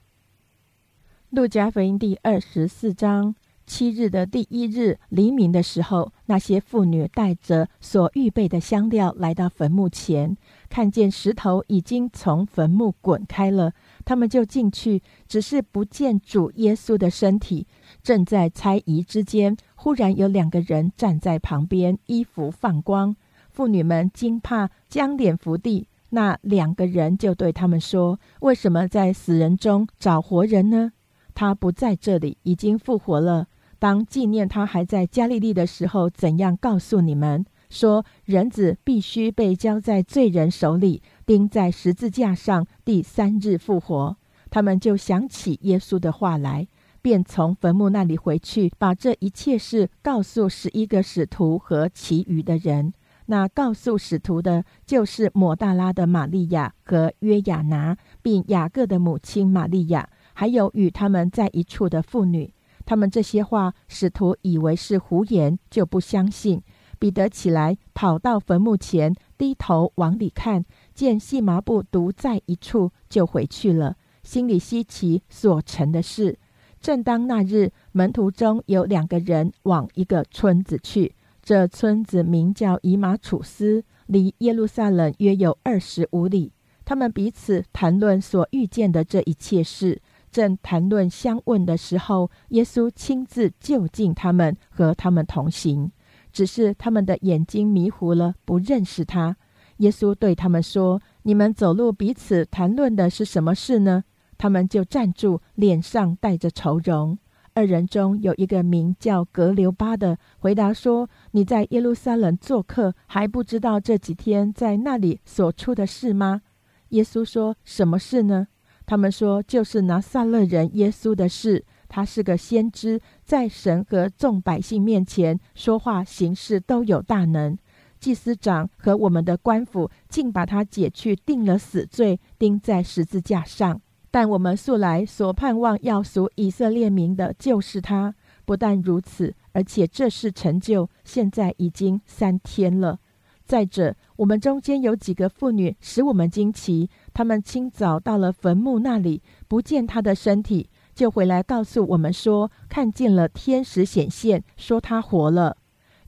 [1.29, 3.37] 路加福音第二十四章。
[3.65, 10.37] 七日的第一日黎明的时候，那些妇女带着所预备的香料来到坟墓前，
[10.69, 13.73] 看见石头已经从坟墓滚开了，
[14.05, 17.69] 他们就进去，只是不见主耶稣的身体。
[18.03, 23.15] 正在猜疑之间，忽然有两个人站在旁边，衣服放光。
[23.51, 25.87] 妇女们惊怕，将脸伏地。
[26.11, 30.93] 那两个人就对他们说：“为什么在死人中找活人呢？
[31.35, 33.47] 他不在这里，已经复活了。”
[33.79, 44.17] 当纪念他还在加利利的时候，怎样告诉你们说，人子必须被交在罪人手里，钉在十字架上，第三日复活？
[44.51, 46.67] 他们就想起耶稣的话来，
[47.01, 52.93] 便从坟墓那里回去，把这一切事告诉十一个使徒和其余的人。
[53.31, 62.53] 那告诉使徒的，就是抹大拉的玛利亚和约亚拿，并雅各的母亲玛利亚，还有与他们在一处的妇女。
[62.85, 66.61] 他们这些话，使徒以为是胡言，就不相信。
[66.99, 76.37] 彼得起来，跑到坟墓前，低头往里看，见细麻布独在一处，就回去了，心里稀奇所成的事。
[76.81, 86.53] 正当那日，门徒中有两个人往一个村子去，这村子名叫以马楚斯，离耶路撒冷约有二十五里。
[86.85, 90.01] 他们彼此谈论所遇见的这一切事。
[90.31, 95.91] 正谈论相问的时候，耶稣亲自就近他们，和他们同行。
[96.33, 99.37] 只是他们的眼睛迷糊了，不认识他。
[99.79, 104.05] 耶稣对他们说：“你们走路彼此谈论的是什么事呢？”
[104.39, 107.19] 他们就站住，脸上带着愁容。
[107.61, 116.41] 二人中有一个名叫格留巴的，回答说：“你在耶路撒冷做客，还不知道这几天在那里所出的事吗？”
[116.89, 118.47] 耶稣说：“什么事呢？”
[118.87, 121.67] 他们说，就是拿撒勒人耶稣的事。
[121.87, 127.59] 他是个先知，在神和众百姓面前说话行事都有大能。
[127.99, 133.83] 祭司长和我们的官府竟把他解去，定了死罪，钉在十字架上。
[134.11, 138.15] 但我们素来所盼望要赎以色列民的，就是他。
[138.45, 142.99] 不但如此，而且这事成就，现在已经三天了。
[143.45, 146.89] 再者，我们中间有几个妇女使我们惊奇。
[147.13, 155.57] 他们清早到了坟墓那里，不见他的身体，就回来告诉我们说，看见了天使显现，说他活了。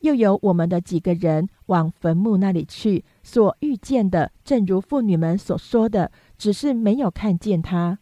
[0.01, 6.11] 又有我们的几个人往坟墓那里去，所遇见的，正如妇女们所说的，
[6.43, 8.01] 只是没有看见他。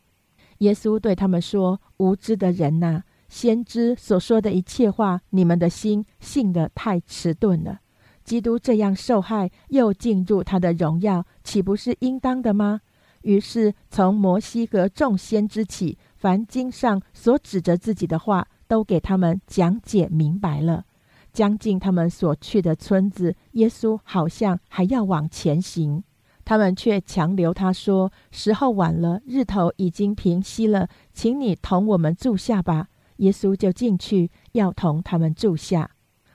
[0.61, 7.81] 耶稣对他们说：“无知的人呐，先知所说的一切话，你们的心信得太迟钝了。
[8.25, 12.81] 基督这样受害，又进入他的荣耀，岂不是应当的吗？”
[13.21, 20.87] 于是从摩西和众先知起，凡经上所指着自己的话，都给他们讲解明白了。
[21.31, 26.03] 将近他们所去的村子，耶稣好像还要往前行，
[26.51, 32.89] 他们却强留他说：“时候晚了，日头已经平息了，请你同我们住下吧。”
[33.19, 35.93] 耶稣就进去要同他们住下。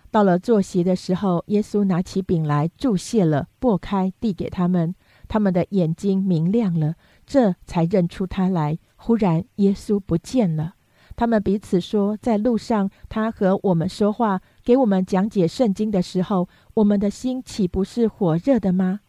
[0.09, 4.95] 到了坐席的时候，耶稣拿起饼来祝谢了，擘开递给他们，
[5.27, 6.95] 他们的眼睛明亮了，
[7.25, 8.79] 这才认出他来。
[8.95, 10.75] 忽然，耶稣不见了。
[11.17, 19.01] 他们彼此说：“在路上，他和我们说话，给我们讲解圣经的时候，我们的心岂不是火热的吗？”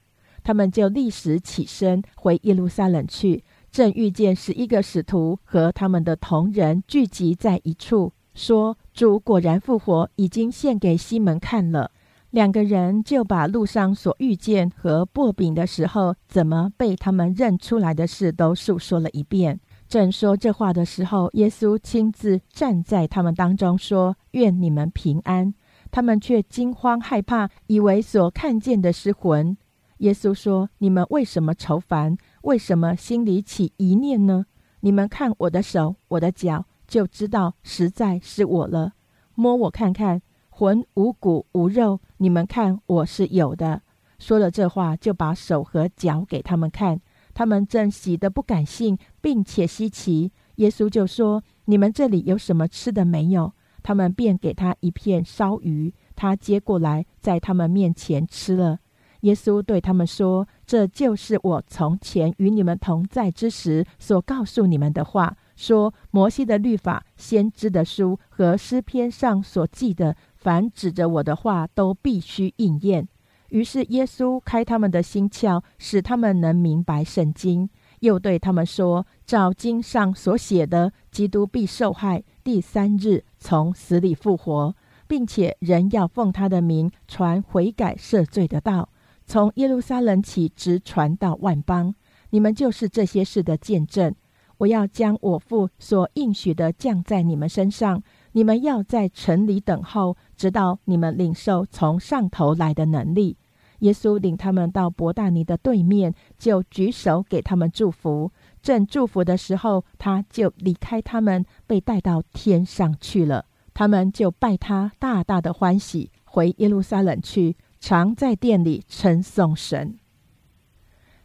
[0.46, 3.42] 他们就立时起身回耶路撒冷去，
[3.72, 11.90] 正遇见十一个使徒和他们的同人聚集在一处，说：“主果然复活，已经献给西门看了。”
[12.30, 19.58] 两个人就把路上所遇见和薄饼的时候，怎么被他们认出来的事都述说了一遍。
[19.88, 25.52] 正说这话的时候，耶稣亲自站在他们当中，说：“愿你们平安。”
[25.90, 29.56] 他们却惊慌害怕，以为所看见的是魂。
[29.98, 32.16] 耶稣说：“你们为什么愁烦？
[32.42, 34.46] 为什么心里起疑念呢？
[34.80, 38.92] 你们看我的手、我的脚，就知道实在是我了。
[39.34, 40.20] 摸我看看，
[40.50, 43.82] 魂无骨无肉，你们看我是有的。”
[44.18, 47.00] 说了这话，就把手和脚给他们看。
[47.34, 50.32] 他们正喜得不敢信，并且稀奇。
[50.56, 58.80] 耶稣就说：“你们这里有什么吃的没有？”他们便给他一片烧鱼，他接过来，在他们面前吃了。
[59.26, 73.08] 耶稣对他们说：“这就是我从前与你们同在之时所告诉你们的话，说摩西的律法、先知的书和诗篇上所记的，凡指着我的话，都必须应验。”
[73.50, 77.68] 于是耶稣开他们的心窍，使他们能明白圣经。
[78.00, 84.74] 又对他们说：“照经上所写的，基督必受害，第三日从死里复活，
[85.08, 88.90] 并且人要奉他的名传悔改赦罪的道，
[89.26, 91.94] 从耶路撒冷起，直传到万邦。
[92.30, 94.14] 你们就是这些事的见证。
[94.58, 98.02] 我要将我父所应许的降在你们身上。
[98.32, 103.38] 你们要在城里等候。”直到你们领受从上头来的能力，
[103.78, 108.30] 耶稣领他们到伯大尼的对面，就举手给他们祝福。
[108.62, 113.46] 正祝福的时候，他就离开他们，被带到天上去了。
[113.72, 119.98] 他们就拜他，大大的欢喜，回耶路撒冷去，常在殿里称颂神。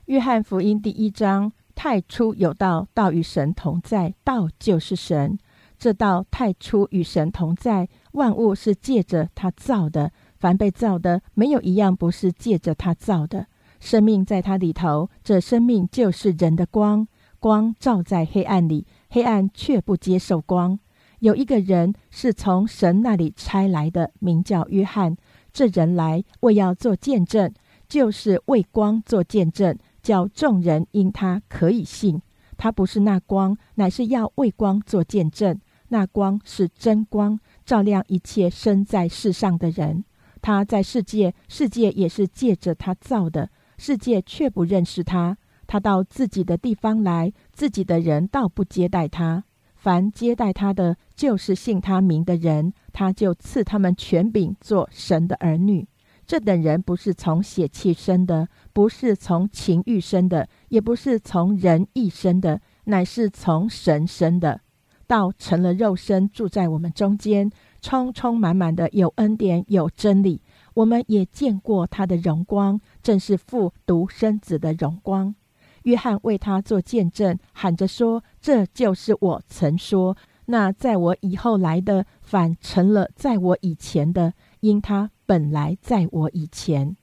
[0.06, 5.38] 约翰福音第一章：太初有道，道与神同在，道就是神。
[5.78, 7.89] 这道太初与神同在。
[8.12, 13.47] 万物是借着他造的，凡被造的，没有一样不是借着他造的。
[13.80, 17.08] 生命在他里头，这生命就是人的光。
[17.39, 20.78] 光照在黑暗里，黑暗却不接受光。
[21.20, 25.18] 有一个人是从神那里差来的，名叫约翰。
[25.54, 27.54] 这人来为要做见证，
[27.88, 32.22] 就是为光做见证，叫众人因他可以信。
[32.58, 35.60] 他不是那光，乃是要为光做见证。
[35.89, 37.39] 那光是真光。
[37.66, 40.04] 照亮一切生在世上的人，
[40.41, 45.38] 他在世界，世界也是借着他造的，世界却不认识他。
[45.68, 49.43] 他到自己的地方来，自己的人倒不接待他。
[49.76, 55.87] 凡接待他的，就是信他名的人，他就赐他们权柄做神的儿女。
[56.25, 64.61] 这等人不是从血气生的，不是从情欲生的，也不是从人意生的，乃是从神生的。
[65.07, 70.41] 道成了肉身，住在我们中间，充充满满的有恩典，有真理。
[70.75, 75.35] 我们也见过他的荣光，正是父独生子的荣光。
[75.83, 80.15] 约翰为他做见证，喊着说：“这就是我曾说，
[80.45, 86.95] 那在我以后来的，反成了在我以前的，因他本来在我以前。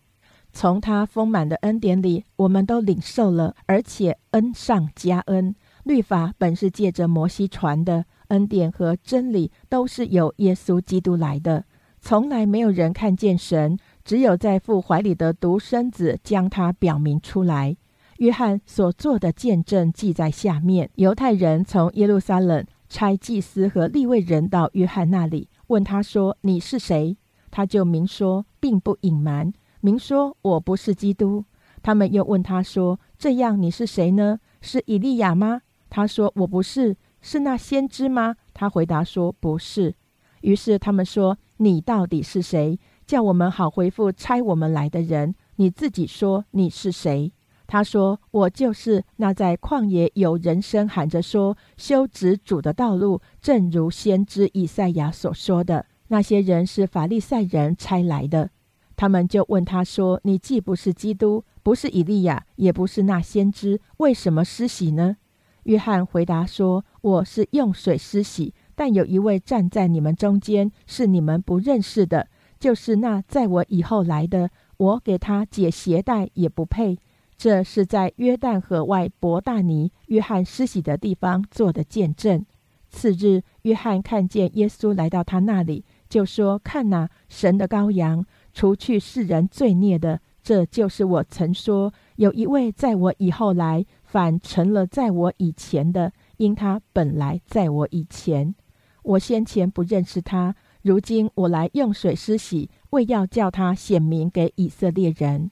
[0.55, 5.55] 从他丰满的恩典里，我们都领受了，而且恩上加恩。”
[5.85, 11.67] 律法本是借着摩西传的，恩典和真理都是由耶稣基督来的。
[12.01, 17.77] 从来没有人看见神，只有在父怀里的独生子将他表明出来。
[18.17, 20.89] 约翰所做的见证记在下面。
[20.95, 27.17] 犹太人从耶路撒冷差祭司和立位人到约翰那里，问他说：“你是谁？”
[27.51, 31.45] 他就明说，并不隐瞒，明说：“我不是基督。”
[31.83, 38.37] 他们又问他说：“这样你是谁呢？”是以利亚吗？”他说：“我不是。”是那先知吗？
[38.55, 39.95] 他回答说：“不是。”
[40.43, 42.79] 于是他们说：“你到底是谁？
[43.07, 45.35] 叫我们好回复差我们来的人。
[45.57, 47.33] 你自己说你是谁？”
[47.71, 55.85] 他说：“我就是那在旷野有人声喊着说修直主的道路，正如先知以赛亚所说的。
[56.09, 58.51] 那些人是法利赛人差来的。”
[58.97, 65.19] 他们就问他说：“你既不是基督，不是以利亚，也不是那先知，为什么施洗呢？”
[65.65, 74.49] 约翰回答说：“我是用水施洗，但有一位站在你们中间，是你们不认识的，就是那在我以后来的。
[74.79, 76.99] 我给他解鞋带也不配。
[77.39, 82.45] 这是在约旦河外伯大尼约翰施洗的地方做的见证。
[82.91, 98.55] 次日，约翰看见耶稣来到他那里，就说：‘看哪，神的羔羊，除去世人罪孽的。’这就是我曾说，有一位在我以后来。”反成了在我以前的，因他本来在我以前，
[99.03, 105.51] 我先前不认识他，如今我来用水施洗，为要叫他显明给以色列人。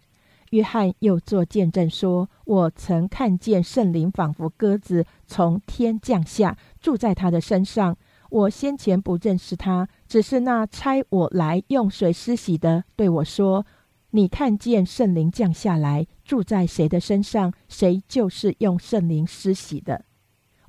[0.56, 7.94] 约翰又作见证说：“我曾看见圣灵仿佛鸽子从天降下，住在他的身上。
[8.30, 13.66] 我先前不认识他，只是那差我来用水施洗的对我说。”
[14.12, 20.06] 你看见圣灵降下来，住在谁的身上，谁就是用圣灵施洗的。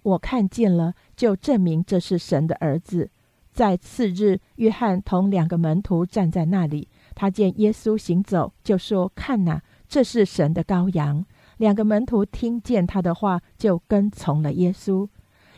[0.04, 3.10] 我看见了，就证明这是神的儿子。
[3.54, 11.26] 在次日，约翰同两个门徒站在那里，他见耶稣行走，就说：“看哪，这是神的羔羊。”
[11.58, 15.08] 两个门徒听见他的话，就跟从了耶稣。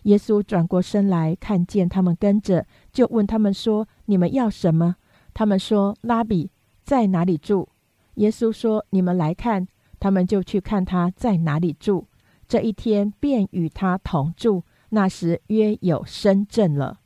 [0.04, 4.96] 耶稣转过身来，看见他们跟着，就问他们说：“你们要什么？”
[5.34, 6.50] 他们说：“拉比
[6.84, 7.68] 在哪里住？”
[8.16, 9.68] 耶稣说：“你们来看。”
[10.00, 12.08] 他们就去看他在哪里住。
[12.48, 14.64] 这一天便与他同住。
[14.92, 17.00] 那时约有深正了。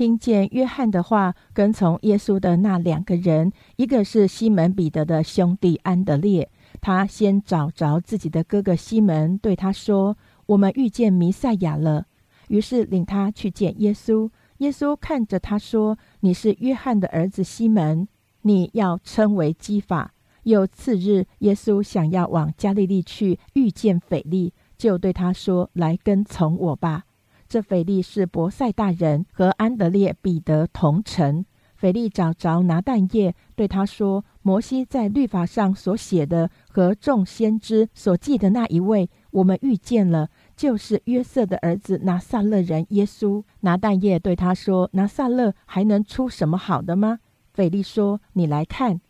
[0.00, 6.50] 听见约翰的话，跟从耶稣的那两个人，一个是西门彼得的兄弟安德烈。
[6.80, 10.16] 他先找着自己的哥哥西门，对他说
[10.48, 12.06] ：“我们遇见弥赛亚了。”
[12.48, 14.30] 于是领他去见耶稣。
[14.56, 18.08] 耶稣看着他说：“你是约翰的儿子西门，
[18.40, 27.04] 你要称为基法。”有次日，耶稣想要往加利利去，遇见腓力，就对他说：“来跟从我吧。”
[27.50, 31.44] 这腓力是伯赛大人，和安德烈、彼得同城。
[31.74, 47.18] 腓力找着拿蛋液，对他说：“摩西在律法上所写的和众先知所记的那一位，我们遇见了，就是约瑟的儿子拿撒勒人耶稣。”拿蛋液对他说：“拿撒勒还能出什么好的吗？”
[47.52, 49.00] 腓力说：“你来看。”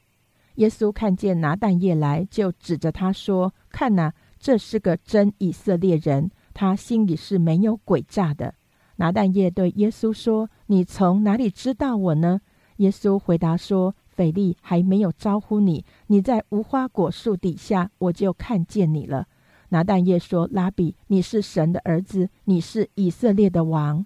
[0.56, 8.54] 耶稣看见拿蛋液来，就指着他说：“看哪，这是个真以色列人，他心里是没有诡诈的。”
[8.96, 12.40] 拿蛋液对耶稣说：“你从哪里知道我呢？”
[12.78, 19.26] 耶稣回答说：“腓力还没有招呼你，你在无花果树底下，我就看见你了。”
[19.70, 24.04] 拿蛋液说：“拉比，你是神的儿子，你是以色列的王。”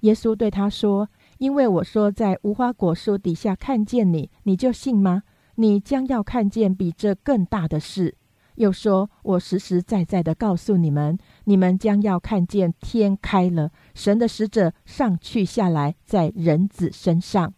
[0.00, 1.08] 耶稣对他说
[1.38, 5.22] ：“因为我说在无花果树底下看见你，你就信吗？”
[5.56, 8.16] 你将要看见比这更大的事。
[8.56, 17.52] 又说：“我实实在在的告诉你们，你们将要看见天开了，神的使者上去下来，在人子身上。”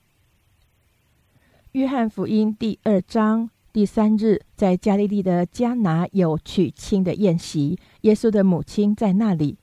[1.73, 9.59] 约翰福音第二章第三日，在加利利的迦拿有娶亲的宴席，耶稣的母亲在那里，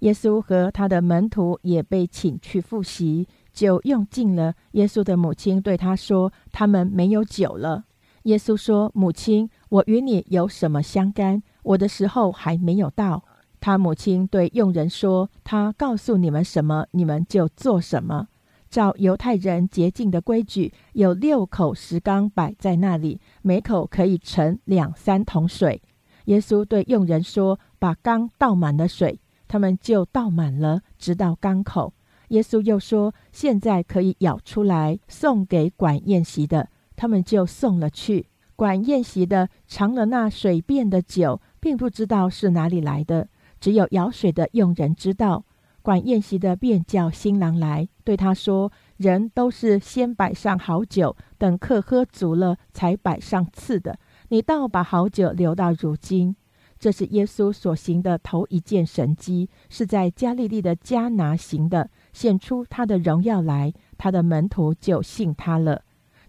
[0.00, 3.26] 耶稣和他的门徒也被请去复习。
[3.54, 7.86] 酒用尽了，耶稣的母亲对他说：“他们没有酒了。”
[8.24, 11.42] 耶稣说：“母亲，我与你有什么相干？
[11.62, 13.24] 我的时候还没有到。”
[13.60, 18.28] 他母亲对佣人说：“他告诉你们什么，你们就做什么。
[18.70, 25.82] 照犹太人洁净的规矩，有六口石缸摆在那里，每口可以盛两三桶水。”
[26.26, 31.94] 耶稣对佣人说：“把缸倒满了水。”他们就倒满了，直到缸口。
[32.28, 38.28] 耶稣又说：“现在可以舀出来送给管宴席的。”他们就送了去。
[38.58, 43.28] 管宴席的尝了那水变的酒，并不知道是哪里来的，
[43.60, 45.44] 只有舀水的佣人知道。
[45.80, 53.96] 管宴席的便叫新郎来，对他说：“人都是先摆上好酒，等客喝足了，才摆上次的。
[54.30, 56.34] 你倒把好酒留到如今。”
[56.80, 61.90] 这是耶稣所行的头一件神迹，是在加利利的迦拿行的。
[62.12, 65.82] 显出他的荣耀来，他的门徒就信他了。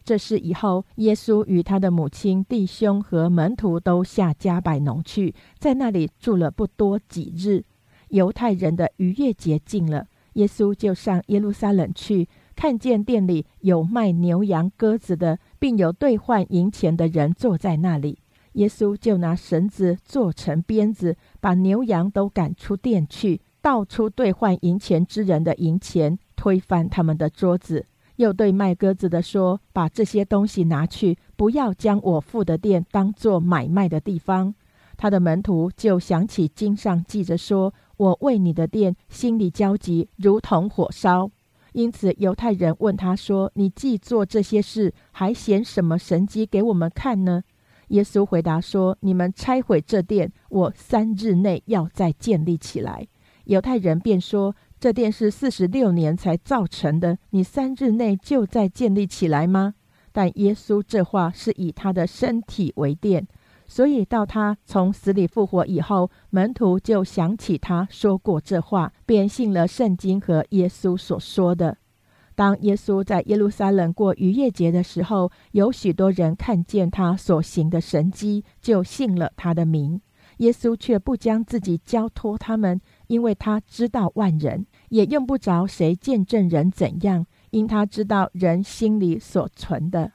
[0.10, 7.64] 这事以后，耶稣与他的母亲、弟兄和门徒都下加百农去，在那里住了不多几日。
[8.08, 18.18] 犹太人的逾越节近了，耶稣就上耶路撒冷去，看见店里有卖牛羊鸽子的，并有兑换银钱的人坐在那里。
[18.54, 27.86] 耶稣就拿绳子做成鞭子，把牛羊都赶出店去，倒出兑换银钱之人的银钱，推翻他们的桌子。
[28.20, 34.54] 又对卖鸽子的说：“把这些东西拿去，不要将我父的店当作买卖的地方。”
[34.98, 41.32] 他的门徒就想起经上记着说：“我为你的店心里焦急，如同火烧。”
[41.72, 47.42] 因此犹太人问他说：“你既做这些事，还显什么神迹给我们看呢？”
[47.88, 53.08] 耶稣回答说：“你们拆毁这殿，我三日内要再建立起来。”
[53.46, 54.54] 犹太人便说。
[54.80, 59.74] 这殿是四十六年才造成的，你三日内就再建立起来吗？
[60.14, 63.28] 但耶稣这话是以他的身体为殿，
[63.68, 71.78] 所以到他从死里复活以后，门徒就想起他说过这话，便信了圣经和耶稣所说的。
[72.34, 80.00] 当耶稣在耶路撒冷过逾越节的时候，有许多人看见他所行的神迹，就信了他的名。
[80.38, 82.80] 耶稣却不将自己交托他们。
[83.10, 90.12] 因为他知道万人也用不着谁见证人怎样，因他知道人心里所存的。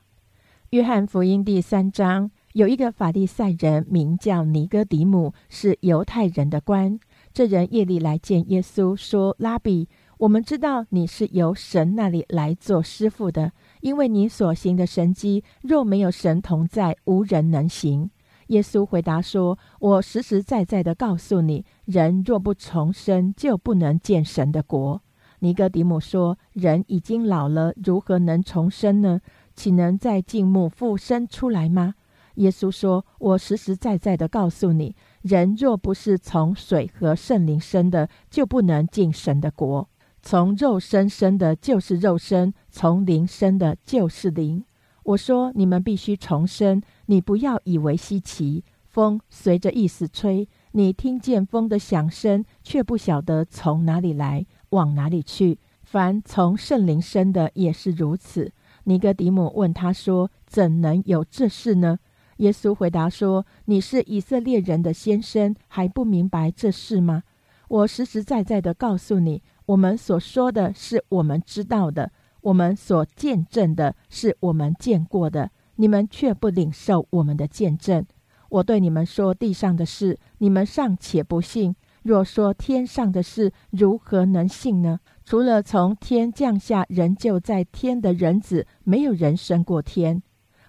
[0.70, 6.98] 约翰福音第三章有一个法利赛人，名叫尼哥底母，是犹太人的官。
[7.32, 9.88] 这人夜里来见耶稣，说：“拉比，
[10.18, 18.10] 我们知道你是由神那里来做师傅的，因为你所行的神迹，若没有神同在，无人能行。”
[18.48, 25.00] 耶稣回答说：“我实实在在的告诉你，人若不重生，就不能见神的国。”
[25.40, 29.20] 尼哥底母说：“人已经老了，如何能重生呢？
[29.54, 31.94] 岂能在静木复生出来吗？”
[32.36, 39.88] 耶稣说：“我实实在在的告诉你，人若不是从水和圣灵生的，就不能进神的国。
[40.20, 44.64] 从肉身生的，就是肉身；从灵生的，就是灵。”
[45.04, 55.58] 我说：“你们必须重生。”你不要以为稀奇，风随着意思吹，你听见风的响声，却不晓得从哪里来，往哪里去。
[55.82, 58.50] 凡从圣灵生的也是如此。
[58.84, 61.98] 尼哥底母问他说：“怎能有这事呢？”
[62.38, 67.22] 耶稣回答说：“你是以色列人的先生，还不明白这事吗？
[67.68, 72.10] 我实实在在的告诉你，我们所说的是我们知道的，
[72.44, 78.06] 我们所见证的是我们见过的。”你们却不领受我们的见证。
[78.48, 81.74] 我对你们说地上的事，你们尚且不信；
[82.04, 85.00] 若说天上的事，如何能信呢？
[85.24, 90.22] 除了从天降下人就在天的人子，没有人升过天。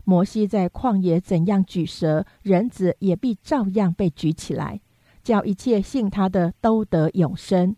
[0.04, 4.82] 摩西在旷野怎样举蛇，人子也必照样被举起来，
[5.24, 7.76] 叫一切信他的都得永生。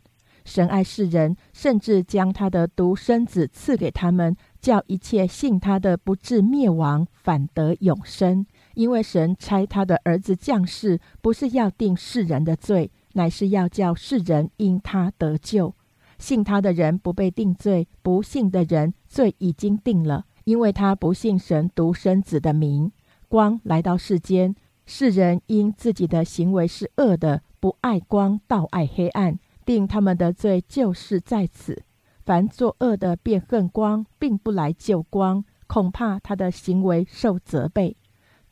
[0.47, 4.35] 神爱世人，甚至将他的独生子赐给他们。
[4.59, 8.45] 叫一切信他的不至灭亡，反得永生。
[8.73, 15.73] 因为神差他的儿子降世，不是要定世人的罪，乃是要叫世人因他得救。
[16.17, 22.91] 信他的人不被定罪，不信的人罪已经定了，因为他不信神独生子的名。
[23.29, 29.37] 光来到世间，世人因自己的行为是恶的，不爱光，倒爱黑暗，
[29.67, 31.83] 定他们的罪就是在此。
[32.25, 37.97] 凡作恶的，便恨光，并不来救光，恐怕他的行为受责备；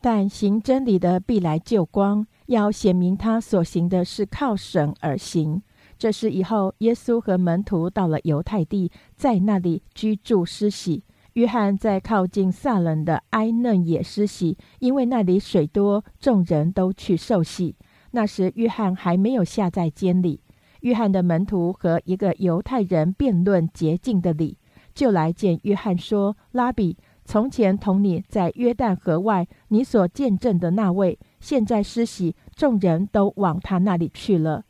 [0.01, 5.61] 但行真理的，必来救光，要显明他所行的是靠神而行。
[5.97, 11.05] 这是以后，耶稣和门徒到了犹太地，在那里居住施洗。
[11.34, 17.76] 约翰在靠近撒冷的埃嫩也施洗，因为那里水多，众人都去受洗。
[18.11, 20.39] 那时，约翰还没有下在监里。
[20.86, 24.60] 约翰的门徒和一个犹太人辩论洁净的理，
[24.94, 34.64] 就来见约翰说：“拉比，从前同你在约旦河外，你所见证的那位，现在施洗，众人都往他那里去了。”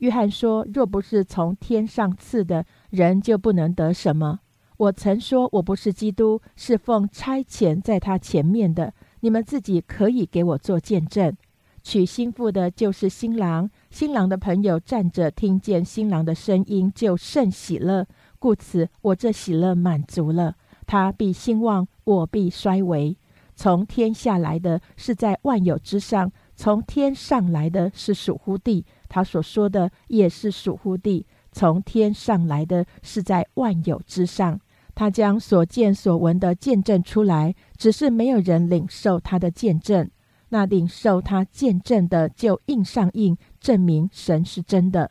[0.00, 4.40] 约翰说：“若不是从天上赐的，人就不能得什么。
[4.76, 8.92] 我曾说我不是基督，是奉差遣在他前面的。
[9.20, 11.34] 你们自己可以给我做见证。
[11.82, 18.06] 娶新妇的就是新郎。”新郎的朋友站着，听见新郎的声音，就甚喜乐。
[18.38, 20.56] 故此，我这喜乐满足了。
[20.86, 23.16] 他必兴旺，我必衰微。
[23.54, 28.84] 从天下来的是在万有之上，从天上来的是属乎地。
[29.08, 31.26] 他所说的也是属乎地。
[31.52, 34.58] 从天上来的是在万有之上。
[34.94, 40.10] 他将所见所闻的见证出来，只是没有人领受他的见证。
[40.52, 45.10] 那领受他见证的，就印上印，证明神是真的。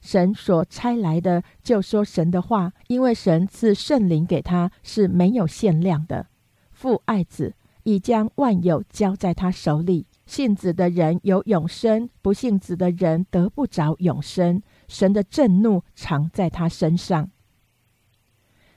[0.00, 6.26] 神所差来的，就说神的话，因为神赐圣灵给他是没有限量的。
[6.72, 10.06] 父爱子，已将万有交在他手里。
[10.24, 14.62] 信子的人有永生，不信子的人得不着永生。
[14.88, 17.30] 神的震怒常在他身上。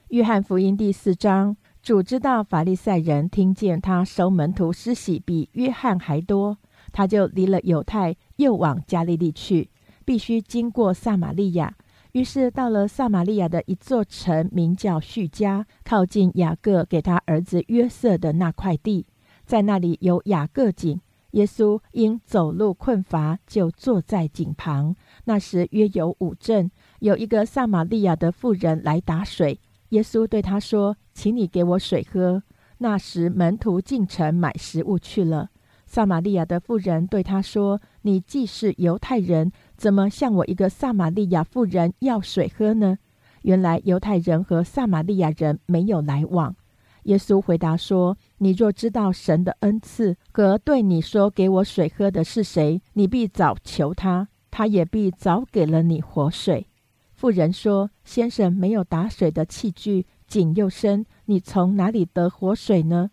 [0.08, 6.56] 约翰福音第四章，主知道法利赛人听见他收门徒施洗比约翰还多，
[6.92, 9.68] 他就离了犹太，又往加利利去，
[10.04, 11.74] 必须经过撒玛利亚。
[12.12, 19.04] 于是到了撒玛利亚的一座城，名叫叙加，靠近雅各给他儿子约瑟的那块地，
[19.44, 21.00] 在那里有雅各井。
[21.32, 24.94] 耶稣因走路困乏，就坐在井旁。
[25.24, 26.70] 那时约有五阵，
[27.00, 29.58] 有一个撒玛利亚的妇人来打水。
[29.88, 32.42] 耶稣对他说：“请你给我水喝。”
[32.78, 35.50] 那时门徒进城买食物去了。
[35.86, 42.98] 撒玛利亚的妇人对他说：“你既是犹太人，怎么向我一个撒玛利亚妇人要水喝呢？”
[43.42, 46.56] 原来犹太人和撒玛利亚人没有来往。
[47.04, 56.68] 耶稣回答说：“你若知道神的恩赐和对你说给我水喝的是谁，你必早求他，他也必早给了你活水。”
[57.12, 63.10] 妇人说：“先生没有打水的器具，井又深，你从哪里得活水呢？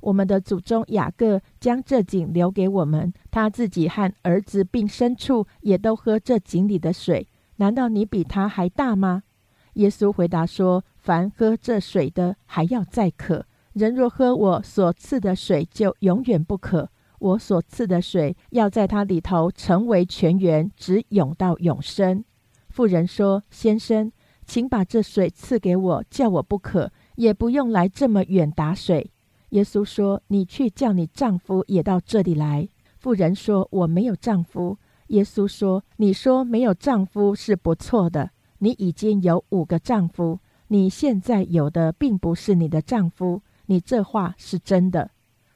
[0.00, 7.28] 我们的祖宗雅各将这井留给我们，他自己和儿子并牲畜也都喝这井里的水。
[7.58, 9.22] 难道你比他还大吗？”
[9.74, 16.90] 耶稣回答说：“凡喝这水的，还要再渴；人若喝我所赐的水，就永远不渴。
[17.20, 22.24] 我所赐的水，要在它里头成为泉源，直涌到永生。”
[22.70, 24.10] 妇人说：“先生，
[24.46, 29.10] 请把这水赐给我，叫我不渴，也不用来这么远打水。”
[29.50, 32.68] 耶稣说：“你去叫你丈夫也到这里来。”
[32.98, 34.78] 妇人说：“我没有丈夫。”
[35.08, 45.10] 耶稣说：“你说没有丈夫是不错的，你已经有五个丈夫，你现在有的并不是你的丈夫，你这话是真的。”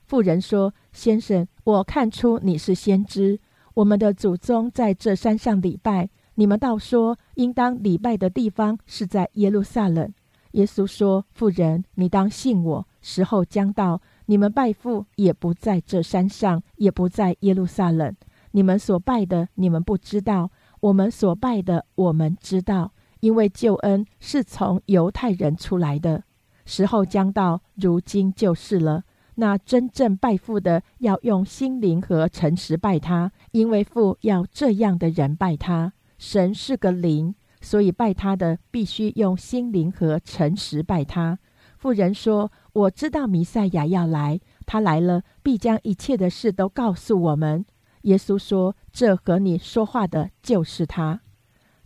[0.07, 3.41] 妇人说：“先生，我看出你是先知。
[3.75, 6.11] 我们的祖宗在这山上礼拜。”
[6.41, 10.11] 你们倒说，应当礼拜的地方是在耶路撒冷。
[10.53, 18.17] 耶稣说：“妇人，你当信我，时候将到，你们拜父也不在这山上，也不在耶路撒冷。
[18.53, 20.49] 你们所拜的，你们不知道；
[20.81, 26.25] 我们所拜的，我们知道，因为救恩是从犹太人出来的。
[26.65, 29.05] 时候将到，如今就是了。
[29.35, 41.39] 那真正拜父的，要用心灵和诚实拜他，因为父要这样的人拜他。”神是个灵，所以拜他的必须用心灵和诚实拜他。
[41.79, 47.65] 妇人说：“我知道弥赛亚要来，他来了必将一切的事都告诉我们。”
[48.03, 51.23] 耶稣说：“这和你说话的就是他。”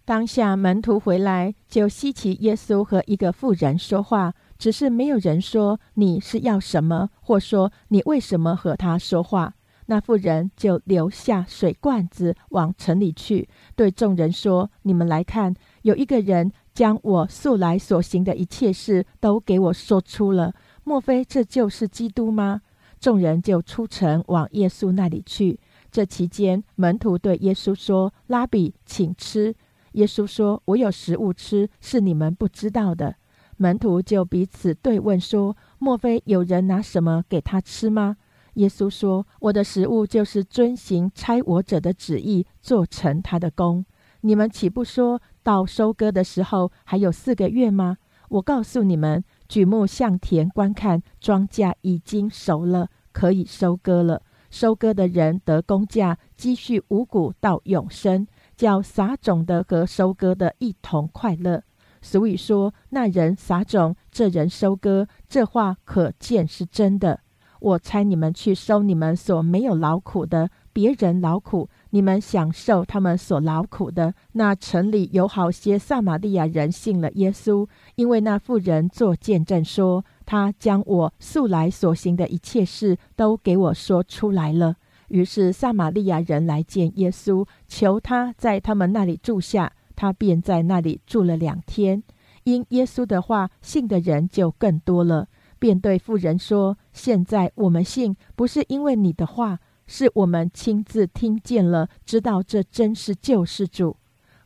[0.05, 9.55] 当下门徒回来，就稀奇耶稣和一个妇人说话，只是没有人说你是要什么，或说你为什么和他说话。
[9.87, 20.55] 那妇人就留下水罐子，往城里去，对众人说：“你们来看，有一个人将我素来所行的一切事都给我说出了。
[20.85, 22.62] 莫非这就是基督吗？”
[22.99, 25.61] 众人就出城往耶稣那里去。
[25.91, 29.55] 这期间，门徒对耶稣说：“拉比，请吃。”
[29.93, 33.16] 耶稣说：“我有食物吃，是你们不知道的。”
[33.59, 38.16] 门徒就彼此对问说：“莫非有人拿什么给他吃吗？”
[38.55, 43.84] 耶稣说：“我的食物就是遵行差我者的旨意，做成他的功。
[44.20, 47.98] 你们岂不说到收割的时候还有四个月吗？
[48.30, 54.22] 我告诉你们，举目向田观看，庄稼已经熟了，可以收割了。
[54.50, 58.26] 收割的人得工价，积蓄五谷到永生，
[58.57, 61.64] 叫撒种的和收割的一同快乐。
[62.00, 65.09] 俗语说：那人撒种，这人收割。
[65.28, 67.20] 这话可见是真的。”
[67.64, 74.12] 我差你们去收你们所没有劳苦的，别人劳苦，你们享受他们所劳苦的。
[74.32, 84.76] 那城里有好些撒玛利亚人信了耶稣，因为那妇人做见证说，他将我素来所行的一切事都给我说出来了。
[85.08, 92.02] 于是撒玛利亚人来见耶稣，求他在他们那里住下，他便在那里住了两天。
[92.42, 95.28] 因耶稣的话，信的人就更多了。
[95.58, 103.99] 便对妇人说：“现在我们信，不是因为你的话，是我们亲自听见了，知道这真是救世主。”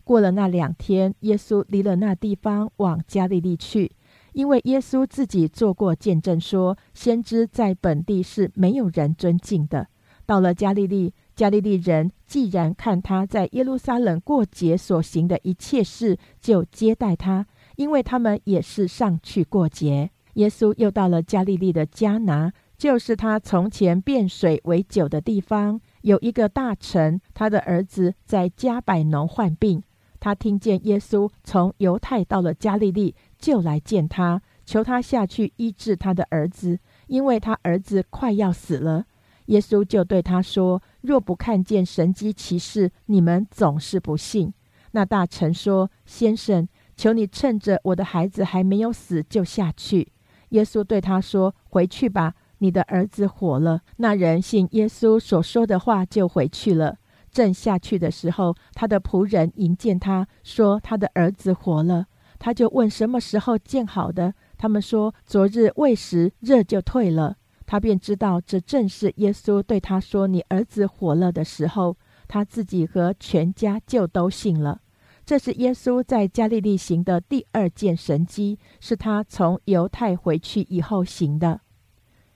[0.02, 3.92] 过了那两天，耶稣离了那地方，往加利利去。
[4.32, 9.88] 因为耶稣自己做过见证，说先知在本地是没有人尊敬的。
[10.24, 17.46] 到了加利利，加利利人既然看他在耶路撒冷过节所行的一切事，就接待他，
[17.76, 20.10] 因为他们也是上去过节。
[20.38, 25.80] 耶稣又到了加利利的迦拿，就是他从前变水为酒的地方。
[26.02, 29.82] 有一个大臣，他的儿子在加百农患病。
[30.20, 36.78] 他听见耶稣从犹太到了加利利，就来见他，求他下去医治他的儿子，
[37.08, 39.06] 因为他儿子快要死了。
[39.46, 44.54] 耶稣就对他说：“若不看见神机骑士，你们总是不信。”
[44.92, 50.12] 那大臣说：“先生，求你趁着我的孩子还没有死，就下去。”
[50.50, 53.82] 耶稣对他说：“回去吧。”你的儿子活了。
[53.98, 56.96] 那人信耶稣所说的话，就回去了。
[57.30, 62.06] 正下去的时候，他的仆人迎见他，说他的儿子活了。
[62.40, 64.34] 他就问什么时候见好的。
[64.56, 67.36] 他们说昨日未时，热就退了。
[67.64, 71.96] 他便知道这正是耶稣对他说：“你儿子活了”的时候。
[72.26, 74.80] 他自己和全家就都信了。
[75.28, 81.60] 这是耶稣在加利利行的第二件神迹，是他从犹太回去以后行的。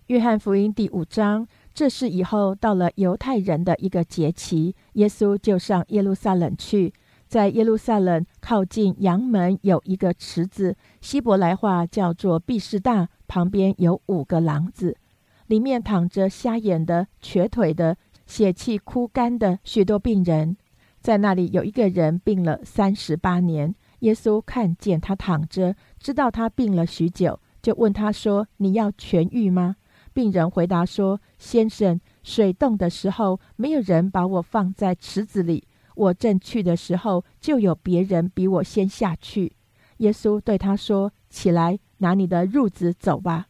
[0.09, 6.93] 约翰福音第五章，这是以后到了犹太人的一个节期，耶稣就上耶路撒冷去。
[7.27, 14.99] 在耶路撒冷靠近阳门有一个池子，希伯来话叫做毕士大，旁边有五个廊子，
[15.47, 20.59] 里面躺着瞎眼的、瘸腿的、血气枯干的许多病人。
[21.03, 29.77] 在那里有一个人病了三十八年，耶稣看见他躺着，知道他病了许久，就问他说：“你要痊愈吗？”
[30.15, 35.65] 病人回答说：“先生，水动的时候，没有人把我放在池子里。
[35.97, 39.57] 我正去的时候，就有别人比我先下去。”
[39.99, 43.49] 耶稣对他说：“起来，拿你的褥子走吧。”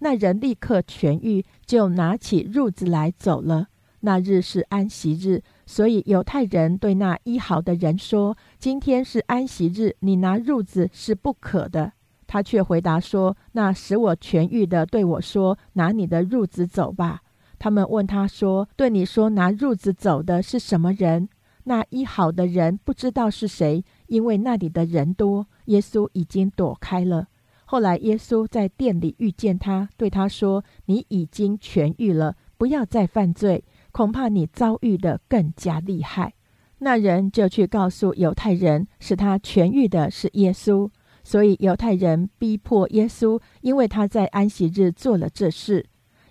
[0.00, 3.68] 那人立刻痊愈，就拿起褥子来走了。
[4.00, 11.92] 那日是安息日，所以犹太人对那医好的人说：“今天是安息日，你拿褥子是不可的。”
[12.26, 17.20] 他却回答说：“那使我痊愈的对我说，拿你的褥子走吧。”
[17.60, 21.28] 他们问他说：“对你说拿褥子走的是什么人？”
[21.64, 25.46] 那医好的人不知道是谁，因为那里的人多。
[25.66, 27.26] 耶稣已经躲开了。
[27.66, 33.62] 后来耶稣在店里遇见他，对他说：“你已经痊愈了，不要再犯罪，
[33.92, 36.34] 恐怕你遭遇的更加厉害。”
[36.80, 40.88] 那人就去告诉犹太人，使他痊愈的是耶稣。
[41.24, 45.84] 所以犹太人逼迫耶稣，因为他在安息日做了这事。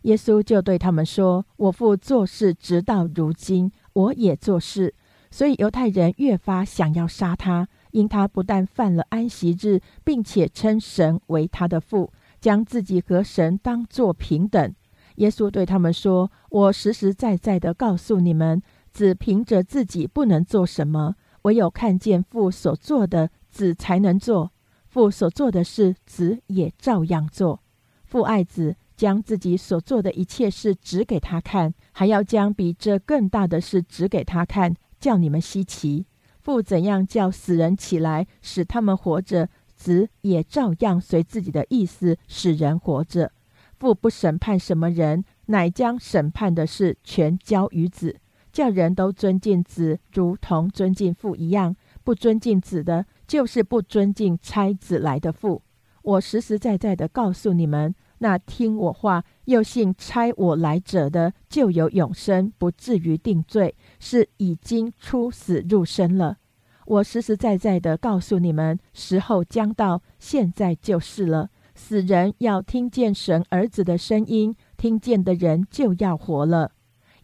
[0.03, 4.95] 耶稣就对他们说：“我父做事直到如今，我也做事。”
[5.29, 14.73] 所以犹太人越发想要杀他，因他不但犯了安息日，并且称神为他的父，将自己和神当作平等。
[15.17, 18.61] 耶稣对他们说：“我实实在在的告诉你们，
[18.91, 24.51] 子凭着自己不能做什么，唯有看见父所做的，子才能做。”
[24.89, 27.61] 父所做的事，子也照样做。
[28.05, 36.05] 父爱子，将自己所做的一切事指给他看，还要将比这更大的事指给他看，叫你们稀奇。
[36.41, 43.33] 父怎样叫死人起来，使他们活着，子也照样随自己的意思使人活着。
[43.79, 48.19] 父不审判什么人，乃将审判的事全交于子，
[48.51, 51.75] 叫人都尊敬子，如同尊敬父一样。
[52.03, 53.05] 不尊敬子的。
[53.27, 55.61] 就是不尊敬差子来的父。
[56.01, 66.37] 我实实在在的告诉你们，那听我话又信差我来者的，就有永生，不至于定罪，是已经出死入生了。
[66.85, 71.49] 我实实在在的告诉你们，时候将到，现在就是了。
[71.77, 76.71] 死人要听见神儿子的声音，听见的人就要活了。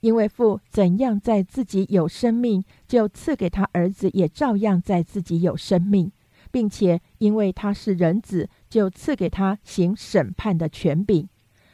[0.01, 6.12] 因为父怎样在自己有生命，就赐给他儿子也照样在自己有生命，
[6.51, 11.28] 并且因为他是人子，就赐给他行审判的权柄。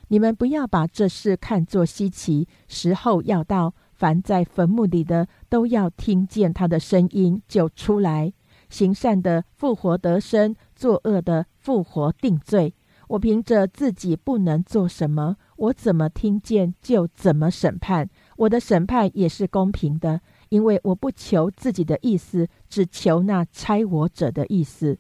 [0.07, 8.34] 你们不要把这事看作稀奇，时候要到，凡在坟墓里的都要听见他的声音，就出来。
[8.69, 12.73] 行善的复活得生，作恶的复活定罪。
[13.09, 18.07] 我凭着自己不能做什么，我怎么听见就怎么审判。
[18.38, 24.97] 我的审判也是公平的，因为我不求自己的意思，只求那差我者的意思。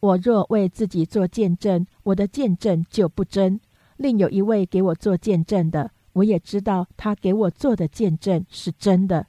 [0.00, 3.58] 我若为自己做见证，我的见证就不真。
[3.96, 9.28] 另有一位给我做见证的，我也知道他给我做的见证是真的。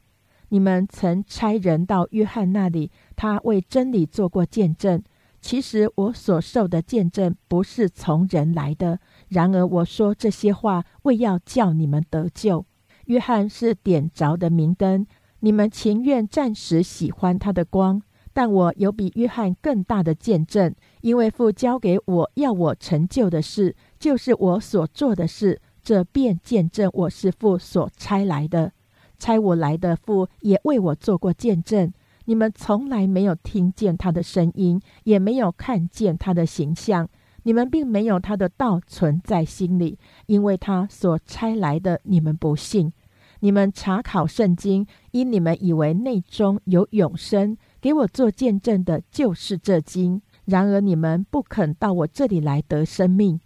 [0.49, 5.03] 你们曾差人到约翰那里，他为真理做过见证。
[5.39, 8.99] 其实我所受的见证不是从人来的。
[9.29, 12.65] 然而我说这些话，为要叫你们得救。
[13.05, 15.07] 约翰是点着的明灯，
[15.39, 18.01] 你们情愿暂时喜欢他的光，
[18.33, 25.61] 但我有比约翰更大的见证，因为父交给我要我成就的事，就是我所做的事。
[25.81, 28.73] 这便见证我是父所差来的。
[29.17, 31.93] 差我来的父也为我做过见证。
[32.29, 37.07] 你们从来没有听见他的声音，也没有看见他的形象。
[37.43, 42.91] 你们并没有他的道存在心里，因为他所差来的，你们不信。
[43.39, 50.21] 你们查考圣经，因你们以为内中有永生，给我做见证的就是这经。
[50.43, 53.39] 然而你们不肯到我这里来得生命。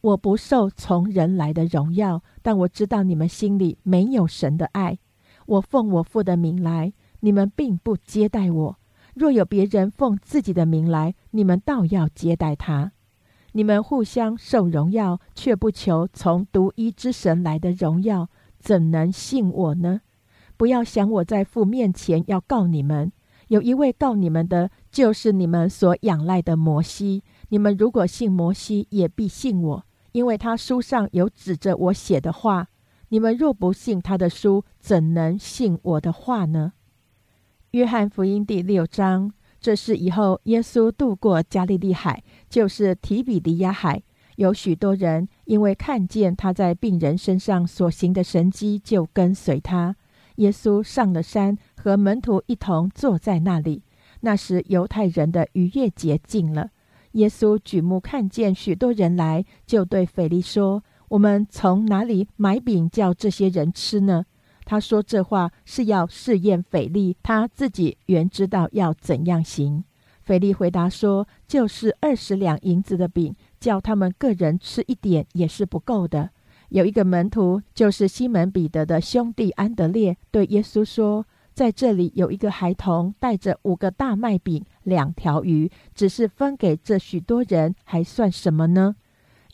[0.00, 4.96] 我不受从人来的荣耀，但我知道你们心里没有神的爱。
[5.46, 6.92] 我奉我父的名来。
[7.20, 8.78] 你们并不接待我，
[9.14, 12.92] 若有别人奉自己的名来，你们倒要接待他。
[13.52, 18.28] 你们互相受荣耀，却不求从独一之神来的荣耀，
[18.60, 20.02] 怎能信我呢？
[20.56, 23.10] 不要想我在父面前要告你们，
[23.48, 27.24] 有一位告你们的，就是你们所仰赖的摩西。
[27.48, 32.68] 你们如果信摩西，也必信我，因为他书上有指着我写的话。
[33.08, 36.74] 你们若不信他的书，怎能信我的话呢？
[37.72, 44.02] 约翰福音第六章，这是以后耶稣渡过加利利海，就是提比利亚海。
[44.36, 49.94] 有许多人因为看见他在病人身上所行的神迹，就跟随他。
[50.36, 53.82] 耶稣上了山，和门徒一同坐在那里。
[54.20, 56.70] 那时犹太人的逾越节近了。
[57.12, 64.24] 耶稣举目看见许多人来，就对腓力说：“我们从哪里买饼叫这些人吃呢？”
[64.70, 69.82] 他说这话是要试验腓力，他自己原知道要怎样行。
[70.20, 76.28] 腓力回答说：“就是二十两银子的饼，叫他们个人吃一点也是不够的。”
[76.68, 88.96] 有一个门徒，就是西门彼得的兄弟安德烈，对耶稣说：“在这里有一个孩童，带着五个大麦饼、两条鱼，只是分给这许多人，还算什么呢？”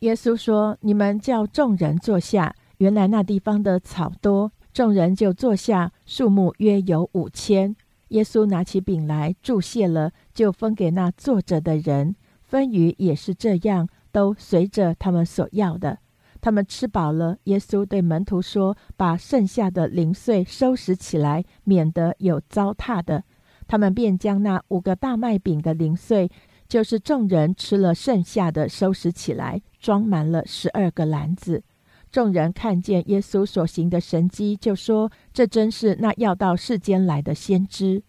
[0.00, 4.50] 耶稣说：“你们叫众人坐下。”原来那地方的草多。
[4.74, 7.76] 众人就坐下，数目约有五千。
[8.08, 12.16] 耶稣拿起饼来，注谢了，就分给那坐着的人。
[12.42, 15.98] 分鱼也是这样，都随着他们所要的。
[16.40, 23.22] 他们吃饱了，耶稣对门徒说：“把剩下的零碎收拾起来，免得有糟蹋的。”
[23.68, 26.28] 他们便将那五个大麦饼的零碎，
[26.68, 31.62] 就是众人吃了剩下的，收拾起来，装满了十二个篮子。
[32.14, 38.04] 众人看见耶稣所行的神迹，就说：“这真是那要到世间来的先知。”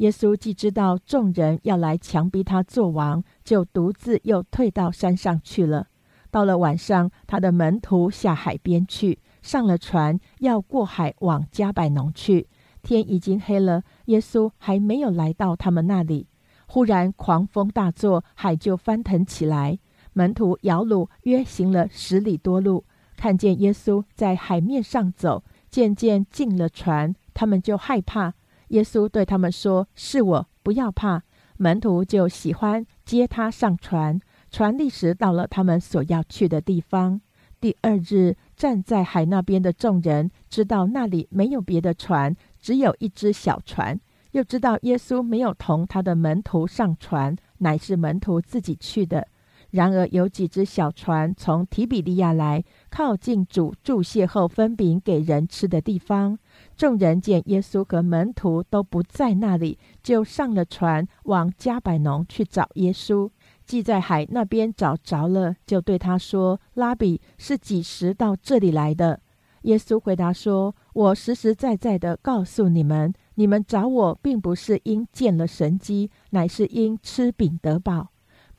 [0.00, 5.88] 耶稣既知道众人要来强逼他做王，就独自又退到山上去了。
[6.30, 12.48] 到了晚上，他的门徒下海边去，上了船，要过海往加百农去。
[12.82, 16.28] 天已经黑了，耶稣还没有来到他们那里。
[16.66, 19.78] 忽然狂风大作，海就翻腾起来。
[20.14, 22.84] 门徒摇橹，约行了十里多路。
[23.20, 28.32] 看见耶稣在海面上走，渐渐进了船，他们就害怕。
[28.68, 31.22] 耶稣对他们说：“是我，不要怕。”
[31.58, 34.18] 门徒就喜欢接他上船。
[34.50, 37.20] 船立时到了他们所要去的地方。
[37.60, 44.00] 第二日，站在海那边的众人知道那里没有别的船，只有一只小船，
[44.30, 49.28] 又知道耶稣没有同他的门徒上船，乃是门徒自己去的。
[49.70, 56.38] 然而有几只小船从提比利亚来，靠近主注谢后分饼给人吃的地方。
[56.76, 63.30] 众人见耶稣和门徒都不在那里，就上了船往加百农去找耶稣。
[63.64, 69.20] 既在海那边找着了，就对他说：“拉比是几时到这里来的？”
[69.62, 78.08] 耶稣回答说：“我实实在在的告诉你们，你们找我，并不是因见了神机，乃是因吃饼得饱。”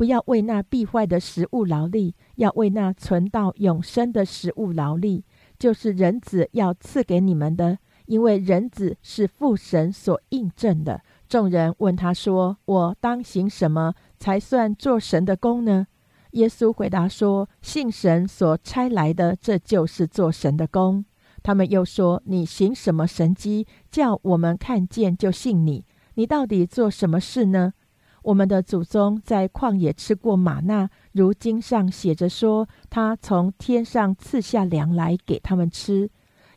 [0.02, 5.24] 不要为那必坏的食物劳力，要为那存到永生的食物劳力，
[5.60, 7.78] 就是人子要赐给你们的，
[8.08, 11.04] 因为人子是父神所印证的。
[11.30, 15.86] 众人问他说：“我当行什么才算做神的功呢？”
[16.34, 21.06] 耶稣回答说：“信神所差来的，这就是做神的功。”
[21.44, 25.86] 他们又说：“你行什么神迹，叫我们看见就信你？
[26.16, 27.74] 你到底做什么事呢？”
[28.22, 36.10] 我们的祖宗在旷野吃过玛纳，如经上写着说，他从天上赐下粮来给他们吃。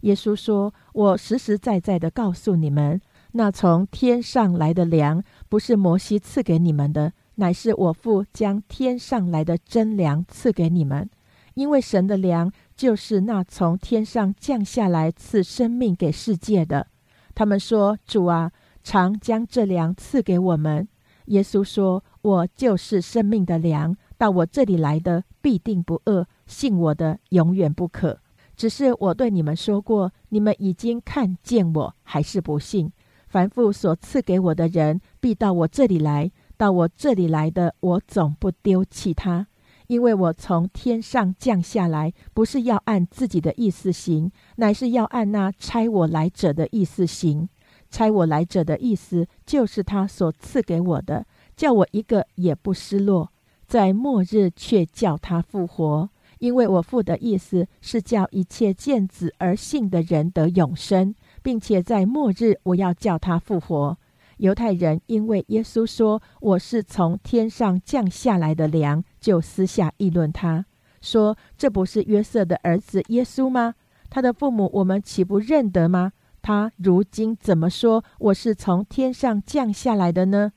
[0.02, 3.00] 耶稣说：“我实实在在的告诉你们，
[3.32, 11.08] 那从天上来的粮，不是摩西赐给你们的，乃是我父将天上来的真粮赐给你们，
[11.54, 16.86] 因为神的粮就是那从天上降下来赐生命给世界的。
[17.34, 18.52] 他们说：“主啊，
[18.82, 20.86] 常将这粮赐给我们。”
[21.26, 28.18] 耶稣说：“我就是生命的粮，到我这里来的必定不饿，信我的永远不渴。
[28.56, 32.92] 只是我对你们说过，你们已经看见我，还是不信。
[33.28, 39.48] 凡父所赐给我的人，必到我这里来。”到我这里来的，我总不丢弃他，
[39.88, 47.48] 因为我从天上降下来，不是要按自己的意思行，乃是要按那差我来者的意思行。
[47.94, 51.24] 差我来者的意思，就是他所赐给我的，
[51.56, 53.30] 叫我一个也不失落，
[53.68, 56.10] 在末日却叫他复活。
[56.40, 63.96] 因为我父的意思是叫一切见子而信的人得永生，并且在末日我要叫他复活。
[64.38, 70.66] 犹太人因为耶稣说我是从天上降下来的粮，就私下议论他，
[71.00, 73.76] 说这不是约瑟的儿子耶稣吗？
[74.10, 76.10] 他的父母我们岂不认得吗？
[76.46, 80.52] 他如今怎么说我是从天上降下来的呢？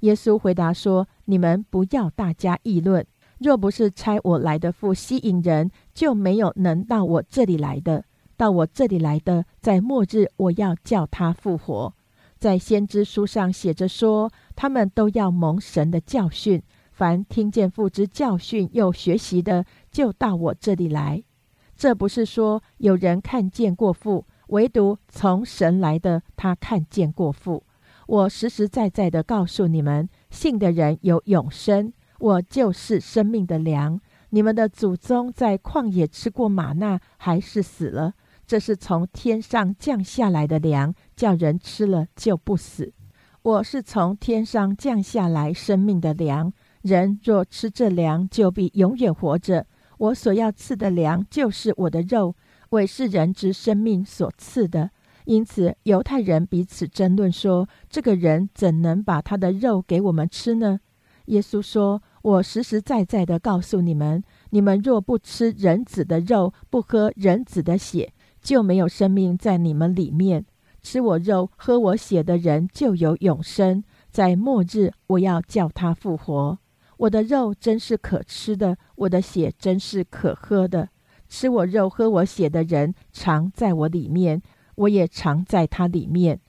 [0.00, 3.06] 耶稣回答说：你们不要大家议论。
[3.38, 8.04] 若不是差我来的父吸引人，就没有能到我这里来的。
[8.36, 11.94] 到我这里来的，在末日我要叫他复活。
[12.36, 16.62] 在先知书上写着说，他们都要蒙神的教训。
[16.92, 21.22] 凡听见父之教训又学习的，就到我这里来。
[21.74, 27.64] 这不是说有人看见过父，唯独从神来的，他看见过父。
[28.06, 31.92] 我实实在在的告诉你们，信的人有永生。
[32.18, 34.00] 我就是生命的粮。
[34.30, 38.14] 你们的祖宗在旷野吃过玛纳，还是死了。
[38.46, 42.92] 这是从天上降下来的粮，叫人吃了就不死。
[43.42, 49.66] 我是从天上降下来生命的粮，人若吃这粮，就必永远活着。
[49.98, 52.34] 我所要赐的粮，就是我的肉，
[52.70, 54.90] 为是人之生命所赐的。
[55.26, 60.80] 因此，犹太人彼此争论说：这个人怎能把他的肉给我们吃呢？
[61.26, 68.12] 耶稣说：我实实在在的告诉你们，你们若不吃人子的肉，不喝人子的血，
[68.42, 70.44] 就没有生命在你们里面。
[70.82, 73.84] 吃我肉、喝我血的人就有永生。
[74.10, 76.58] 在末日，我要叫他复活。
[76.96, 80.88] 我的肉真是可吃的，我的血真是可喝的。
[81.30, 84.42] 吃我肉、喝我血的人常在我里面，
[84.74, 86.40] 我也常在他里面。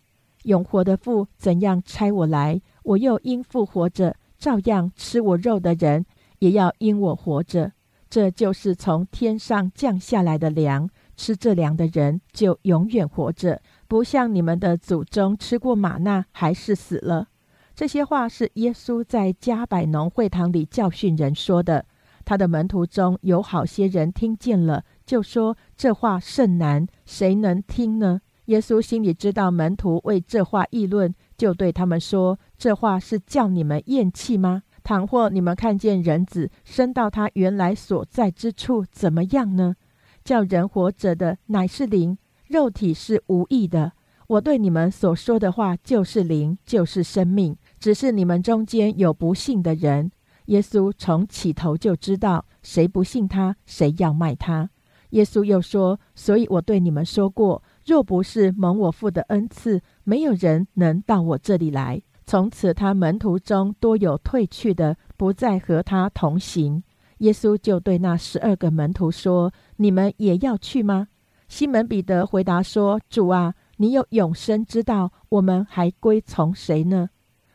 [0.43, 6.05] 永活的父怎样差我来，我又因复活着，照样吃我肉的人
[6.39, 7.71] 也要因我活着。
[8.09, 10.89] 这就是从天上降下来的粮。
[11.15, 17.27] 吃这粮的人就永远活着，不像你们的祖宗吃过玛纳还是死了。
[17.75, 21.86] 这些话是耶稣在加百农会堂里教训人说的。
[22.24, 28.22] 他的门徒中有好些人听见了，就说这话甚难，谁能听呢？
[28.45, 34.63] 耶稣心里知道门徒为这话议论，就对他们说：这话是叫你们厌弃吗？
[34.84, 39.76] 倘或你们看见人子升到他原来所在之处，怎么样呢？
[40.24, 42.17] 叫人活着的乃是灵，
[42.47, 43.93] 肉体是无益的。
[44.28, 47.55] 我对你们所说的话就是灵，就是生命。
[47.80, 50.11] 只是你们中间有不信的人。
[50.52, 54.70] 耶稣从起头就知道，谁不信他，谁要卖他。
[55.12, 66.84] 耶稣又说：“所以我对你们说过，若不是蒙我父的恩赐，没有人能到我这里来。”从此，他门徒中多有退去的，不再和他同行。
[67.19, 71.07] 耶稣就对那十二个门徒说：“你们也要去吗？”
[71.48, 77.10] 西门彼得回答说：“主啊，你有永生之道，我们还归从谁呢？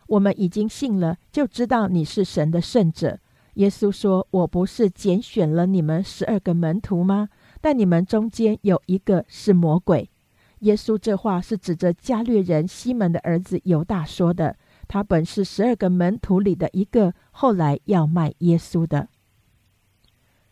[0.07, 3.19] 我们已经信了，就知道你是神的圣者。”
[3.55, 7.31] 耶稣说：“我不是拣选了你们十二个门徒吗？
[7.61, 10.11] 但你们中间有一个是魔鬼。”
[10.61, 14.57] 耶稣这话是指着加略人西门的儿子犹大说的。
[14.89, 19.09] 他本是十二个门徒里的一个，后来要卖耶稣的。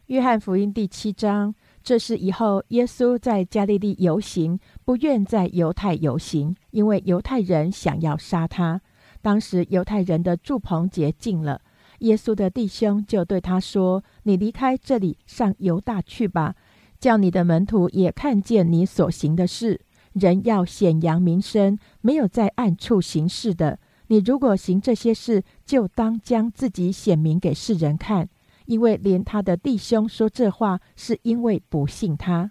[0.06, 8.80] 约翰福音第七章，这是以后耶稣在加利利游行，不愿在犹太游行，因为犹太人想要杀他。
[9.24, 11.62] 当时犹太人的祝棚节近了，
[12.00, 16.54] 耶稣的弟兄就对他说：“你离开这里，上犹大去吧，
[17.00, 19.80] 叫你的门徒也看见你所行的事。
[20.12, 23.78] 人要显扬名声，没有在暗处行事的。
[24.08, 28.28] 你如果行这些事，就当将自己显明给世人看。”
[28.66, 32.50] 因为连他的弟兄说这话，是因为不信他。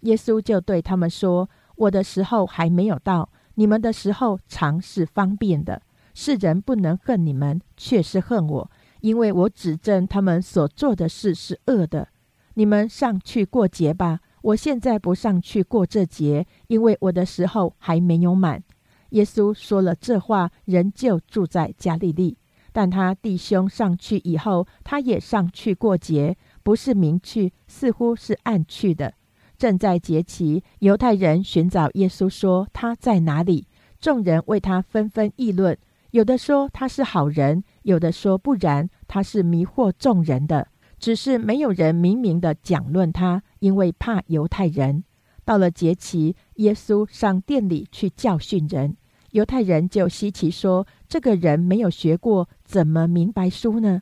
[0.00, 5.82] 耶稣就对他们说：“我的时候还没有到，你们的时候常是方便的。
[6.18, 8.70] 世人不能恨你们，却是恨我，
[9.02, 12.08] 因为我指证他们所做的事是恶的。
[12.54, 18.62] 你们上去过节吧，我现在不上去过这节，因为我的时候还没有满。
[19.10, 22.38] 耶稣说了这话，仍旧住在加利利。
[22.72, 29.12] 但他弟兄上去以后，他也上去过节，不是明去，似乎是暗去的。
[29.58, 33.66] 正在节期，犹太人寻找耶稣，说他在哪里？
[34.00, 35.76] 众人为他纷纷议论，
[36.16, 40.68] 有的说他是好人，有的说不然，他是迷惑众人的。
[40.98, 45.04] 只是没有人明明的讲论他，因为怕犹太人。
[45.44, 48.96] 到了节期，耶稣上殿里去教训人。
[49.32, 54.00] 犹太人就稀奇说：“这个人没有学过，怎么明白书呢？”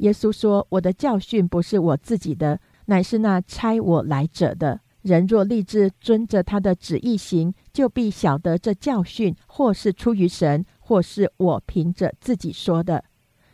[0.00, 4.80] 耶稣说：“我的教训不是我自己的，乃是那差我来者的。
[5.02, 13.04] 人若立志遵着他的旨意行，就必晓得这教训或是出于神，或是我凭着自己说的。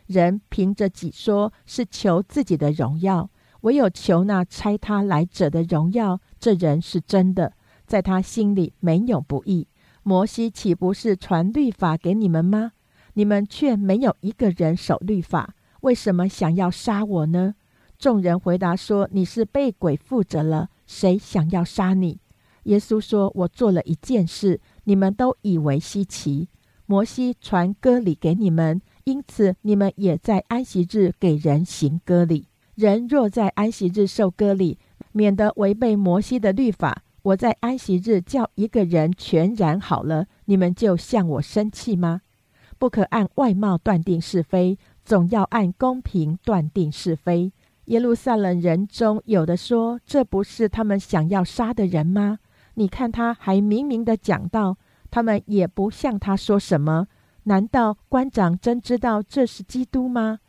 [0.07, 3.29] 人凭着己说，是求自己的荣耀；
[3.61, 7.53] 唯有求那差他来者的荣耀，这人是真的，
[7.85, 9.67] 在他心里没有不义。”
[10.01, 12.71] 摩西岂不是传律法给你们吗？
[13.13, 17.53] 你们却没有一个人守律法，为什么想要杀我呢？
[17.99, 22.19] 众人回答说：“你是被鬼附着了，谁想要杀你？”
[22.65, 26.49] 耶稣说：“我做了一件事，你们都以为稀奇。
[26.87, 32.47] 摩西传割礼给你们，因此你们也在安息日给人行割礼。
[32.73, 34.79] 人若在安息日受割礼，
[35.11, 42.21] 免得违背摩西的律法。”我在安息日叫一个人全然好了，你们就向我生气吗？
[42.77, 47.51] 不可按外貌断定是非，总要按公平断定是非。
[47.85, 52.39] 耶路撒冷人中有的说：“这不是他们想要杀的人吗？”
[52.75, 54.77] 你看他还明明的讲到，
[55.09, 57.07] 他们也不向他说什么。
[57.43, 60.39] 难道官长真知道这是基督吗？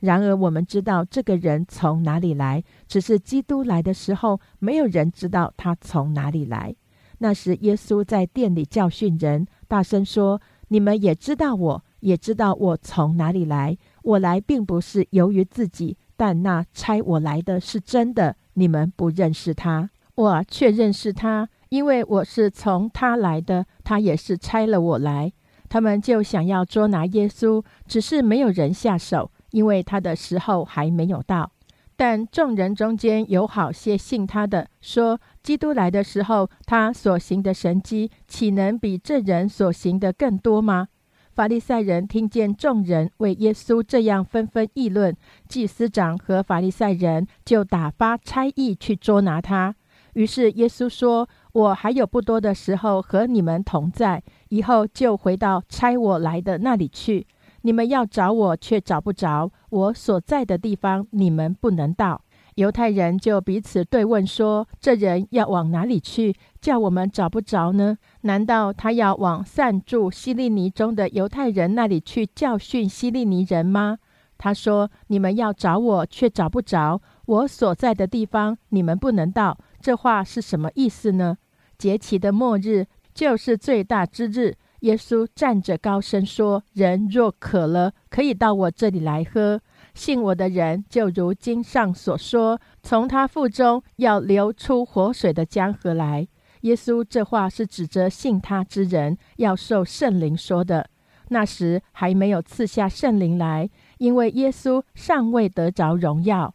[0.00, 6.74] 然而，我们知道这个人从哪里来，只是基督来的时候，没有人知道他从哪里来。
[7.18, 13.76] 那时，耶稣在店里教训人，大声说：“你们也知道，我也知道我从哪里来。
[14.02, 18.36] 我来并不是由于自己，但那差我来的是真的。
[18.52, 25.32] 你们不认识他，我却认识他，因为我是从他来的，他也是差了我来。
[25.68, 31.50] 他们就想要捉拿耶稣，只是没有人下手。”因为他的时候还没有到，
[31.96, 40.88] 但众人中间有好些信他的，说基督来的时候，他所行的神迹，岂能比这人所行的更多吗？
[41.32, 45.16] 法利赛人听见众人为耶稣这样纷纷议论，
[45.48, 49.74] 祭司长和法利赛人就打发差役去捉拿他。
[50.14, 57.26] 于是耶稣说：“我还有不多的时候和你们同在，以后就回到差我来的那里去。”
[57.62, 62.20] 你们要找我，却找不着我所在的地方，你们不能到。
[62.56, 66.36] 犹太人就彼此对问说：“这人要往哪里去？
[66.60, 67.96] 叫我们找不着呢？
[68.20, 73.96] 难道他要往散住希利尼中的犹太人那里去教训希利尼人吗？”
[74.38, 81.38] 他说：“你们要找我，却找不着我所在的地方，你们不能到。”这话是什么意思呢？
[81.78, 84.56] 节期的末日就是最大之日。
[84.80, 89.60] 耶稣站着高声说：“人若渴了，可以到我这里来喝。
[89.94, 96.28] 信我的人，就如经上所说，从他腹中要流出活水的江河来。”
[96.60, 100.90] 耶稣这话是指着信他之人要受圣灵说的。
[101.28, 106.54] 那时还没有赐下圣灵来，因为耶稣尚未得着荣耀。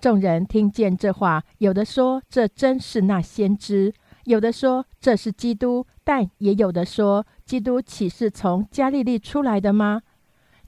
[0.00, 3.92] 众人听见这话，有的说：“这真是那先知。”
[4.28, 10.02] 有的说这是基督，但也有的说基督岂是从加利利出来的吗？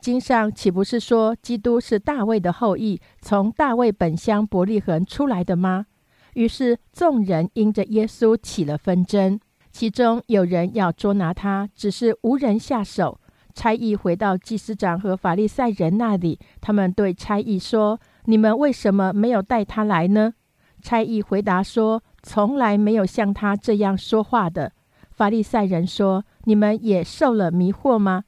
[0.00, 5.84] 经上岂不是说基督是大卫的后裔，从大卫本乡伯利恒出来的吗？
[6.32, 9.38] 于是众人因着耶稣起了纷争，
[9.70, 13.20] 其中有人要捉拿他，只是无人下手。
[13.54, 20.32] 差役回到祭司长和法利赛人那里，他们对差役说：“你们为什么没有带他来呢？”
[20.80, 22.02] 差役回答说。
[22.22, 24.72] 从来没有像他这样说话的
[25.10, 28.24] 法利赛人说：“你们也受了迷惑吗？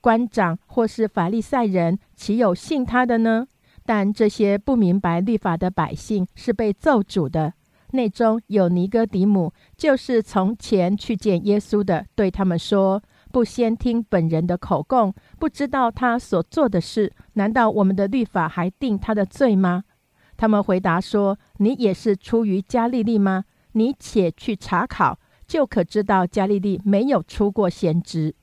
[0.00, 3.46] 官长或是法利赛人，岂有信他的呢？
[3.84, 7.54] 但这些不明白律法的百姓是被咒诅的。
[7.92, 19.84] 内中有尼哥底母，就是从前去见耶稣的，对他们说：不先听本人的口供，不知道他所做的事，难道我们的律法还定他的罪吗？”
[20.42, 23.44] 他们回答说：“你也是出于加利利吗？
[23.74, 28.34] 你且去查考，就可知道加利利没有出过先知。”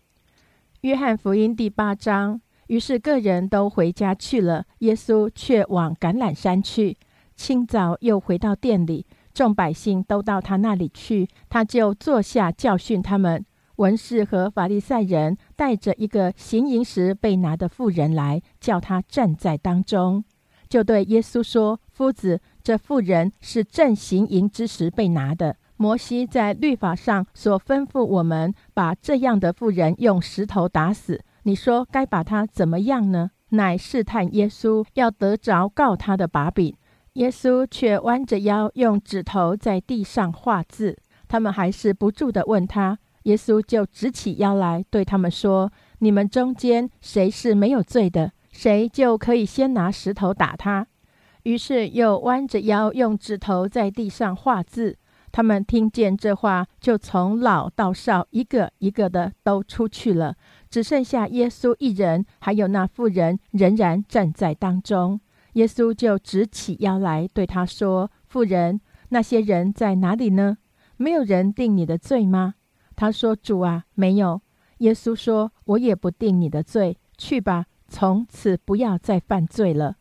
[0.80, 2.40] 约翰福音第八章。
[2.68, 6.96] 于是，个人都回家去了，耶稣却往橄榄山去。
[7.36, 13.46] 清早又回到店里，众百姓都到他那里去，他就坐下教训他们。
[13.76, 20.24] 文士和法利赛人带着一个行淫时被拿的妇人来，叫他站在当中，
[20.70, 25.56] 就对耶稣说：“夫子，这妇人是正行淫之时被拿的。
[25.78, 33.32] 摩西在律法上所吩咐我们，把这样的妇人用石头打死。”你说该把他怎么样呢？
[33.50, 36.76] 乃试探耶稣，要得着告他的把柄。
[37.14, 40.96] 耶稣却弯着腰，用指头在地上画字。
[41.28, 50.86] 他们还是不住地问他，耶稣就直起腰来，对他们说：“你们中间谁是没有罪的，谁就可以先拿石头打他。”
[51.44, 54.98] 于是又弯着腰，用指头在地上画字。
[55.32, 60.36] 他们听见这话，就从老到少，一个一个的都出去了。
[60.70, 65.22] 只剩下耶稣一人，还有那妇人仍然站在当中。
[65.54, 70.58] 耶稣就直起腰来对他说：“妇人，那些人在哪里呢？
[70.98, 72.56] 没有人定你的罪吗？”
[72.98, 74.42] 他说：“主啊，没有。”
[74.80, 79.96] 耶稣说：“我也不定你的罪，去吧，从此不要再犯罪了。”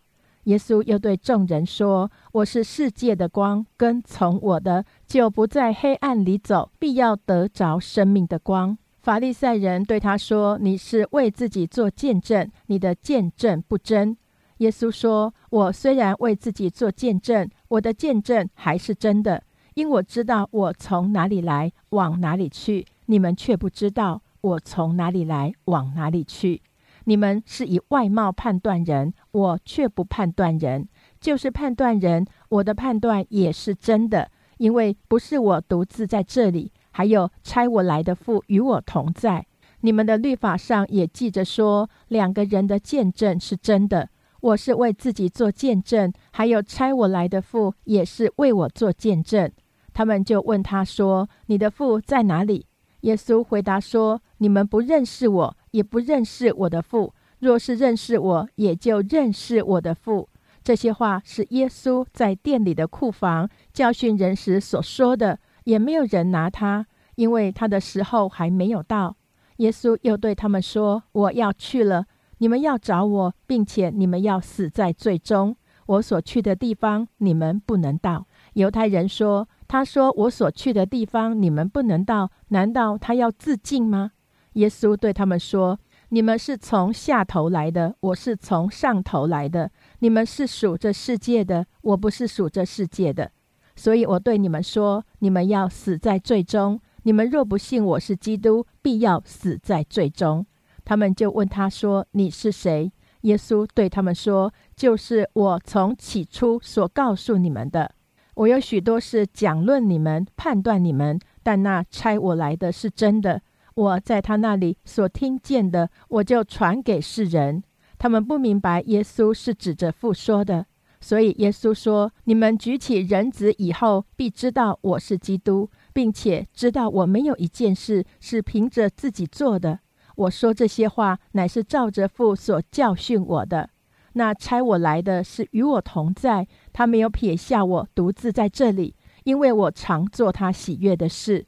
[0.44, 14.16] 耶稣又对众人说：“我是世界的光，跟从我的就不在黑暗里走，必要得着生命的光。”法利赛人对他说：“你是为自己做见证，你的见证不真。”
[14.58, 19.42] 耶稣说：“我虽然为自己做见证，我的见证还是真的，
[19.74, 22.86] 因我知道我从哪里来，往哪里去。
[23.06, 26.60] 你们却不知道我从哪里来，往哪里去。
[27.08, 30.86] 你们是以外貌判断人，我却不判断人。
[31.18, 39.46] 就是判断人，我的判断也是真的，因为不是我独自在这里。”还有差我来的父与我同在，
[39.80, 44.10] 你们的律法上也记着说，两个人的见证是真的。
[44.40, 49.50] 我是为自己做见证，还有差我来的父也是为我做见证。
[49.94, 52.66] 他们就问他说：“你的父在哪里？”
[53.02, 57.14] 耶稣回答说：“你们不认识我，也不认识我的父。
[57.38, 60.28] 若是认识我，也就认识我的父。”
[60.64, 65.38] 这些话是耶稣在店里的库房教训人时所说的。
[65.64, 66.86] 也没有人拿他，
[67.16, 69.14] 因为他的时候还没有到。
[69.58, 72.06] 耶稣又对他们说：“我要去了，
[72.38, 75.54] 你们要找我，并且你们要死在最终。
[75.84, 84.12] 我所去的地方，你们不能到。”犹太人说：“他说我所去的地方，你们不能到，难道他要自尽吗？”
[84.54, 85.78] 耶稣对他们说
[86.10, 89.70] ：“你们是从下头来的，我是从上头来的。
[90.00, 93.30] 你们是属这世界的，我不是属这世界的。”
[93.76, 96.80] 所以我对你们说，你们要死在最终。
[97.04, 100.44] 你们若不信我是基督，必要死在最终。
[100.84, 102.90] 他们就问他说：“你是谁？”
[103.22, 107.92] 耶稣对他们说：“就是我从起初所告诉你们的。
[108.34, 113.42] 我有许多事讲论你们，判断你们，但那差我来的是真的。
[113.78, 117.62] 我在他那里所听见的，我就传给世人。
[117.96, 120.66] 他们不明白耶稣是指着父说的。”
[121.00, 129.78] 所以耶稣说：“你们举起人子以后，必知道我是基督，并且知道我没有一件事是凭着自己做的。
[130.16, 133.70] 我说这些话，乃是照着父所教训我的。
[134.14, 141.46] 那差我来的是与我同在，他没有撇下我独自在这里，因为我常做他喜悦的事。”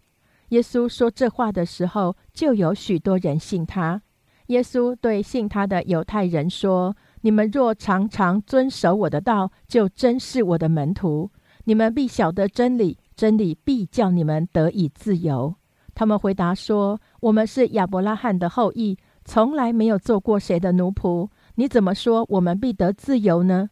[0.51, 4.01] 耶稣说这话的时候，就有许多人信他。
[4.47, 6.95] 耶稣对信他的犹太人说。
[7.23, 11.31] 你们若常常遵守我的道，就真是我的门徒。
[11.65, 15.55] 你们必晓得真理，真理必叫你们得以自由。
[15.95, 18.97] 他们回答说：“我们是亚伯拉罕的后裔，
[19.27, 21.29] 从来没有做过谁的奴仆。
[21.57, 23.69] 你怎么说我们必得自由呢？”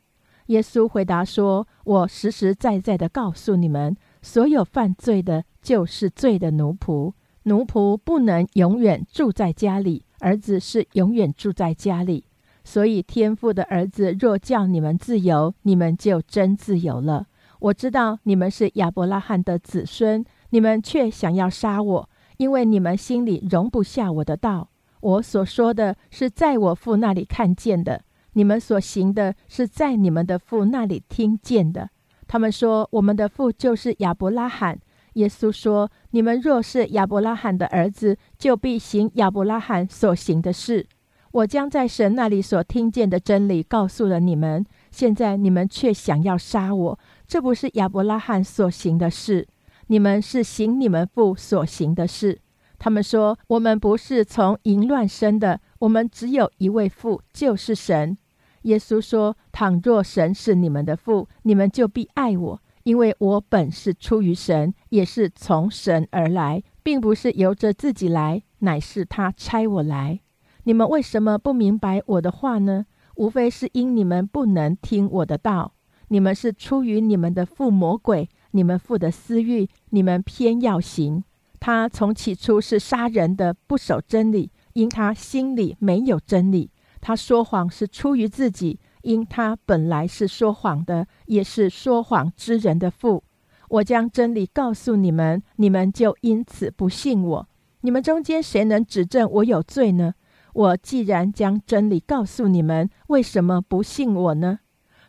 [0.48, 7.12] 耶稣回答说：“我实实在在的告诉你们，所有犯罪的，就是罪的奴仆。
[7.42, 12.24] 奴仆不能永远住在家里，儿子是永远住在家里。”
[12.64, 17.26] 所以，天父的儿子若叫你们自由，你们就真自由了。
[17.60, 24.70] 我知道你们是亚伯拉罕的子孙，你们却想要杀我，因为你们心里容不下我的道。
[25.00, 31.90] 我所说的是在我父那里看见的，你们所行的是在你们的父那里听见的。
[32.26, 34.78] 他们说：“我们的父就是亚伯拉罕。”
[35.18, 40.86] 耶稣说：“你们若是亚伯拉罕的儿子，就必行亚伯拉罕所行的事。”
[41.32, 49.46] 我将在神那里所听见的真理告诉了你们，现在你们却想要杀我，这不是亚伯拉罕所行的事。
[49.88, 52.40] 你们是行你们父所行的事。
[52.78, 58.16] 他们说：“我们不是从淫乱生的，我们只有一位父，就是神。”
[58.62, 70.20] 耶稣说：“倘若神是你们的父，你们就必爱我，因为我本是出于神，也是从神而来，并不是由着自己来，乃是他差我来。
[70.64, 72.86] 你们为什么不明白我的话呢？
[73.16, 75.74] 无非是因你们不能听我的道。
[76.08, 81.22] 你们是出于你们的父魔鬼。”你们父的私欲，你们偏要行。
[81.60, 86.70] 他从起初是杀人的，不守真理，因他心里没有真理。
[87.02, 93.24] 他说谎是出于自己，因他本来是说谎的，也是说谎之人的父。
[93.68, 97.48] 我将真理告诉你们，你们就因此不信我。
[97.82, 100.14] 你们中间谁能指证我有罪呢？
[100.54, 104.60] 我既然将真理告诉你们，为什么不信我呢？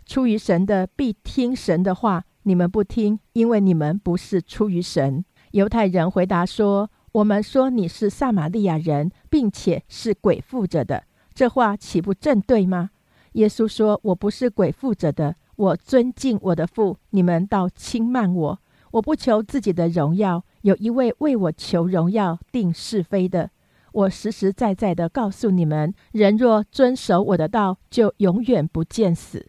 [0.05, 2.25] 出于神的必听神的话。
[2.43, 5.23] 你们不听，因为你们不是出于神。
[5.51, 11.03] 犹太人回答说：“我们说你是撒玛利亚人，并且是鬼附着的，
[11.33, 12.91] 这话岂不正对吗？”
[13.39, 18.59] 耶稣说：“我不是鬼附着的，我尊敬我的父，你们倒轻慢我。
[18.91, 23.51] 我不求自己的荣耀，有一位为我求荣耀、定是非的。
[23.93, 29.47] 我实实在在的告诉你们：人若遵守我的道，就永远不见死。”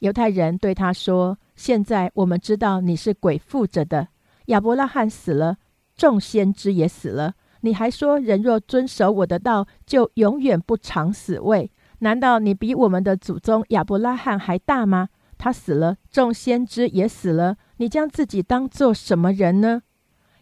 [0.00, 1.38] 犹太人对他说。
[1.54, 4.08] 现在我们知道你是鬼附着的。
[4.46, 5.56] 亚伯拉罕死了，
[5.96, 7.32] 众先知也死了，
[7.62, 11.70] 你还说人若遵守我的道，就永远不尝死味？
[12.00, 15.08] 难道你比我们的祖宗亚伯拉罕还大吗？
[15.38, 19.82] 他死了，众先知也死了，你将自己当做什么人呢？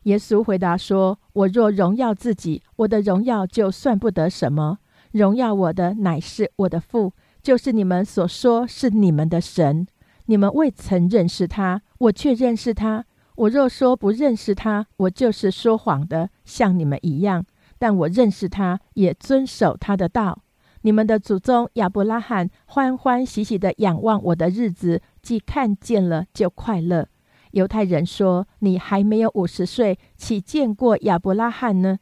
[0.05, 4.79] 耶稣回答说：“我若荣耀自己，我的荣耀就算不得什么。
[5.13, 7.13] 荣耀我的乃是我的父，
[7.43, 9.87] 就是你们所说是你们的神。”
[10.27, 13.05] 你们未曾认识他，我却认识他。
[13.37, 17.45] 我若说不认识他，我就是说谎的，像你们一样。
[17.79, 20.44] 但我认识他，也遵守他的道。
[20.85, 27.09] 你们的祖宗亚伯拉罕欢欢喜喜的仰望我的日子，既看见了就快乐。
[27.53, 31.99] 犹太人说：“你还没有五十岁，岂见过亚伯拉罕呢？”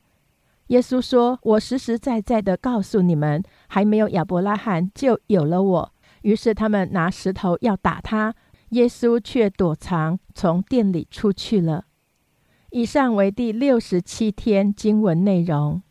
[0.68, 5.92] 耶稣说：“我实实在在的告诉你们，还没有亚伯拉罕，就有了我。”
[6.22, 8.34] 于是他们拿石头要打他，
[8.70, 11.84] 耶稣却躲藏，从店里出去了。
[12.70, 15.82] 以上为第六十七天经文内容。